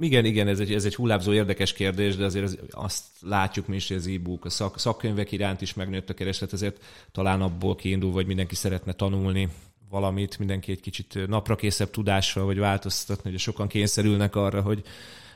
Igen, 0.00 0.24
igen, 0.24 0.48
ez 0.48 0.60
egy, 0.60 0.72
ez 0.72 0.84
egy 0.84 0.94
hullámzó 0.94 1.32
érdekes 1.32 1.72
kérdés, 1.72 2.16
de 2.16 2.24
azért 2.24 2.44
az, 2.44 2.58
azt 2.70 3.04
látjuk 3.20 3.66
mi 3.66 3.76
is, 3.76 3.88
hogy 3.88 3.96
az 3.96 4.06
e-book, 4.06 4.44
a 4.44 4.50
szak, 4.50 4.78
szakkönyvek 4.78 5.32
iránt 5.32 5.60
is 5.60 5.74
megnőtt 5.74 6.10
a 6.10 6.14
kereslet, 6.14 6.52
ezért 6.52 6.84
talán 7.12 7.40
abból 7.40 7.76
kiindul, 7.76 8.12
hogy 8.12 8.26
mindenki 8.26 8.54
szeretne 8.54 8.92
tanulni 8.92 9.48
valamit, 9.90 10.38
mindenki 10.38 10.72
egy 10.72 10.80
kicsit 10.80 11.18
naprakészebb 11.26 11.90
tudással, 11.90 12.44
vagy 12.44 12.58
változtatni, 12.58 13.30
hogy 13.30 13.38
sokan 13.38 13.68
kényszerülnek 13.68 14.36
arra, 14.36 14.60
hogy, 14.60 14.82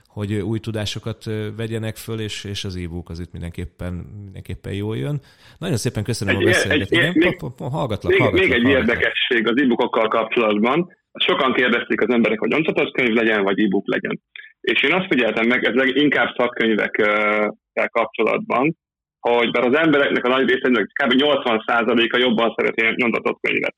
hogy 0.06 0.34
új 0.34 0.58
tudásokat 0.58 1.24
vegyenek 1.56 1.96
föl, 1.96 2.20
és, 2.20 2.44
és 2.44 2.64
az 2.64 2.76
e-book 2.76 3.10
az 3.10 3.20
itt 3.20 3.32
mindenképpen, 3.32 3.92
mindenképpen 4.24 4.72
jól 4.72 4.96
jön. 4.96 5.20
Nagyon 5.58 5.76
szépen 5.76 6.02
köszönöm 6.02 6.36
egy, 6.36 6.42
a 6.42 6.44
beszélgetést. 6.44 7.14
Még, 7.14 7.40
hallgatlak, 7.58 8.12
még, 8.12 8.20
hallgatlak, 8.20 8.48
még 8.48 8.52
egy 8.52 8.68
érdekesség 8.68 9.48
az 9.48 9.60
e-bookokkal 9.60 10.08
kapcsolatban. 10.08 11.00
Sokan 11.12 11.52
kérdezték 11.52 12.00
az 12.00 12.14
emberek, 12.14 12.38
hogy 12.38 12.50
nyomtatott 12.50 12.92
könyv 12.92 13.14
legyen, 13.14 13.42
vagy 13.42 13.60
e-book 13.60 13.88
legyen. 13.88 14.20
És 14.60 14.82
én 14.82 14.92
azt 14.92 15.06
figyeltem 15.06 15.46
meg, 15.46 15.64
ez 15.64 15.90
inkább 15.94 16.34
szakkönyvekkel 16.36 17.88
kapcsolatban, 17.90 18.76
hogy 19.20 19.50
bár 19.50 19.64
az 19.64 19.76
embereknek 19.76 20.24
a 20.24 20.28
nagy 20.28 20.48
része, 20.48 20.68
kb. 20.70 21.12
80%-a 21.16 22.18
jobban 22.18 22.54
szereti 22.56 22.94
nyomtatott 22.96 23.40
könyvet. 23.40 23.74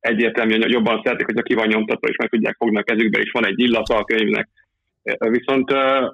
Egyértelműen 0.00 0.70
jobban 0.70 1.00
szeretik, 1.04 1.26
hogyha 1.26 1.42
ki 1.42 1.54
van 1.54 1.66
nyomtatva, 1.66 2.08
és 2.08 2.16
meg 2.16 2.28
tudják 2.28 2.56
fogni 2.56 2.78
a 2.78 2.82
kezükbe, 2.82 3.18
és 3.18 3.30
van 3.30 3.46
egy 3.46 3.60
illata 3.60 3.96
a 3.96 4.04
könyvnek. 4.04 4.48
Viszont 5.18 5.72
uh, 5.72 6.12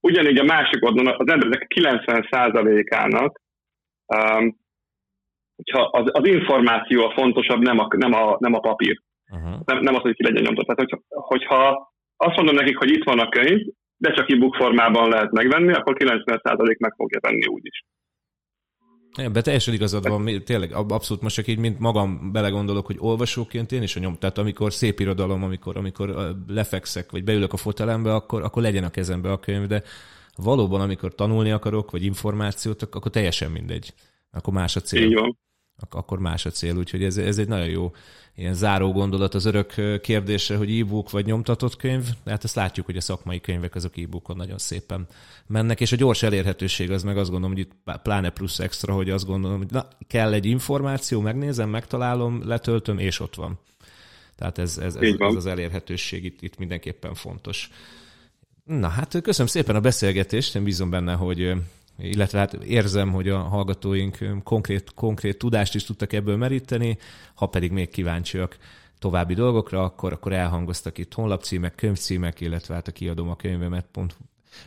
ugyanígy 0.00 0.38
a 0.38 0.44
másik 0.44 0.84
oldalon 0.84 1.14
az 1.18 1.28
emberek 1.32 1.66
90%-ának 1.74 3.40
um, 4.06 4.60
hogyha 5.56 5.82
az, 5.82 6.10
az 6.12 6.26
információ 6.26 7.04
a 7.04 7.12
fontosabb, 7.12 7.60
nem 7.60 7.78
a, 7.78 7.86
nem 7.96 8.12
a, 8.12 8.36
nem 8.38 8.54
a 8.54 8.60
papír. 8.60 9.00
Uh-huh. 9.32 9.60
Nem, 9.64 9.78
nem 9.82 9.94
az, 9.94 10.00
hogy 10.00 10.14
ki 10.14 10.22
legyen 10.22 10.42
nyomtatva. 10.42 10.74
Tehát, 10.74 10.90
hogyha, 10.90 11.26
hogyha 11.26 11.92
azt 12.16 12.36
mondom 12.36 12.54
nekik, 12.54 12.76
hogy 12.76 12.90
itt 12.90 13.04
van 13.04 13.18
a 13.18 13.28
könyv, 13.28 13.60
de 13.96 14.12
csak 14.12 14.30
e-book 14.30 14.54
formában 14.54 15.08
lehet 15.08 15.30
megvenni, 15.30 15.72
akkor 15.72 15.96
90% 15.98 16.78
meg 16.78 16.94
fogja 16.96 17.18
venni 17.20 17.46
úgyis. 17.46 17.84
Ebben 19.12 19.42
teljesen 19.42 19.74
igazad 19.74 20.08
van, 20.08 20.42
tényleg 20.44 20.72
abszolút 20.72 21.22
most 21.22 21.34
csak 21.34 21.46
így, 21.46 21.58
mint 21.58 21.78
magam 21.78 22.32
belegondolok, 22.32 22.86
hogy 22.86 22.96
olvasóként 22.98 23.72
én 23.72 23.82
is 23.82 23.96
a 23.96 24.00
nyom, 24.00 24.14
tehát 24.18 24.38
amikor 24.38 24.72
szép 24.72 25.00
irodalom, 25.00 25.42
amikor, 25.42 25.76
amikor 25.76 26.34
lefekszek, 26.46 27.10
vagy 27.10 27.24
beülök 27.24 27.52
a 27.52 27.56
fotelembe, 27.56 28.14
akkor, 28.14 28.42
akkor 28.42 28.62
legyen 28.62 28.84
a 28.84 28.90
kezembe 28.90 29.30
a 29.30 29.38
könyv, 29.38 29.66
de 29.66 29.82
valóban, 30.36 30.80
amikor 30.80 31.14
tanulni 31.14 31.50
akarok, 31.50 31.90
vagy 31.90 32.04
információt, 32.04 32.82
akkor 32.82 33.10
teljesen 33.10 33.50
mindegy. 33.50 33.92
Akkor 34.30 34.54
más 34.54 34.76
a 34.76 34.80
cél. 34.80 35.02
Így 35.02 35.14
van. 35.14 35.38
Akkor 35.90 36.18
más 36.18 36.46
a 36.46 36.50
cél. 36.50 36.76
Úgyhogy 36.76 37.04
ez, 37.04 37.16
ez 37.16 37.38
egy 37.38 37.48
nagyon 37.48 37.68
jó 37.68 37.92
ilyen 38.34 38.54
záró 38.54 38.92
gondolat 38.92 39.34
az 39.34 39.44
örök 39.44 40.00
kérdésre, 40.00 40.56
hogy 40.56 40.78
e-book 40.78 41.10
vagy 41.10 41.26
nyomtatott 41.26 41.76
könyv. 41.76 42.04
Hát 42.26 42.44
ezt 42.44 42.54
látjuk, 42.54 42.86
hogy 42.86 42.96
a 42.96 43.00
szakmai 43.00 43.40
könyvek 43.40 43.74
azok 43.74 43.96
e-bookon 43.96 44.36
nagyon 44.36 44.58
szépen 44.58 45.06
mennek, 45.46 45.80
és 45.80 45.92
a 45.92 45.96
gyors 45.96 46.22
elérhetőség 46.22 46.90
az 46.90 47.02
meg 47.02 47.18
azt 47.18 47.30
gondolom, 47.30 47.56
hogy 47.56 47.64
itt 47.64 48.00
pláne 48.02 48.30
plusz 48.30 48.58
extra, 48.58 48.94
hogy 48.94 49.10
azt 49.10 49.26
gondolom, 49.26 49.58
hogy 49.58 49.70
na, 49.70 49.88
kell 50.06 50.32
egy 50.32 50.46
információ, 50.46 51.20
megnézem, 51.20 51.68
megtalálom, 51.68 52.48
letöltöm, 52.48 52.98
és 52.98 53.20
ott 53.20 53.34
van. 53.34 53.58
Tehát 54.36 54.58
ez, 54.58 54.78
ez, 54.78 54.94
ez, 54.96 55.14
ez 55.18 55.34
az 55.34 55.46
elérhetőség 55.46 56.24
itt, 56.24 56.42
itt 56.42 56.58
mindenképpen 56.58 57.14
fontos. 57.14 57.70
Na 58.64 58.88
hát 58.88 59.20
köszönöm 59.22 59.46
szépen 59.46 59.76
a 59.76 59.80
beszélgetést, 59.80 60.54
én 60.54 60.64
bízom 60.64 60.90
benne, 60.90 61.14
hogy 61.14 61.54
illetve 61.98 62.38
hát 62.38 62.52
érzem, 62.52 63.12
hogy 63.12 63.28
a 63.28 63.38
hallgatóink 63.38 64.18
konkrét, 64.44 64.94
konkrét 64.94 65.38
tudást 65.38 65.74
is 65.74 65.84
tudtak 65.84 66.12
ebből 66.12 66.36
meríteni, 66.36 66.98
ha 67.34 67.46
pedig 67.46 67.72
még 67.72 67.88
kíváncsiak 67.88 68.56
további 68.98 69.34
dolgokra, 69.34 69.82
akkor, 69.82 70.12
akkor 70.12 70.32
elhangoztak 70.32 70.98
itt 70.98 71.14
honlapcímek, 71.14 71.74
könyvcímek, 71.74 72.40
illetve 72.40 72.74
hát 72.74 72.88
a 72.88 72.92
kiadom 72.92 73.28
a 73.28 73.36
könyvemet 73.36 73.86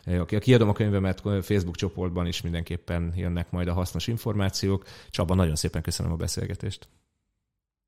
a 0.05 0.25
kiadom 0.25 0.69
a 0.69 0.73
könyvemet 0.73 1.21
Facebook 1.21 1.75
csoportban 1.75 2.27
is 2.27 2.41
mindenképpen 2.41 3.13
jönnek 3.15 3.51
majd 3.51 3.67
a 3.67 3.73
hasznos 3.73 4.07
információk. 4.07 4.83
Csaba, 5.09 5.35
nagyon 5.35 5.55
szépen 5.55 5.81
köszönöm 5.81 6.11
a 6.11 6.15
beszélgetést. 6.15 6.87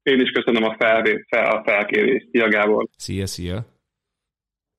Én 0.03 0.19
is 0.19 0.31
köszönöm 0.31 0.63
a, 0.63 0.75
fel, 0.77 1.03
fel, 1.27 1.45
a 1.45 1.63
felkérést. 1.65 2.27
Szia, 2.31 2.49
Gábor! 2.49 2.87
Szia, 2.97 3.27
szia! 3.27 3.76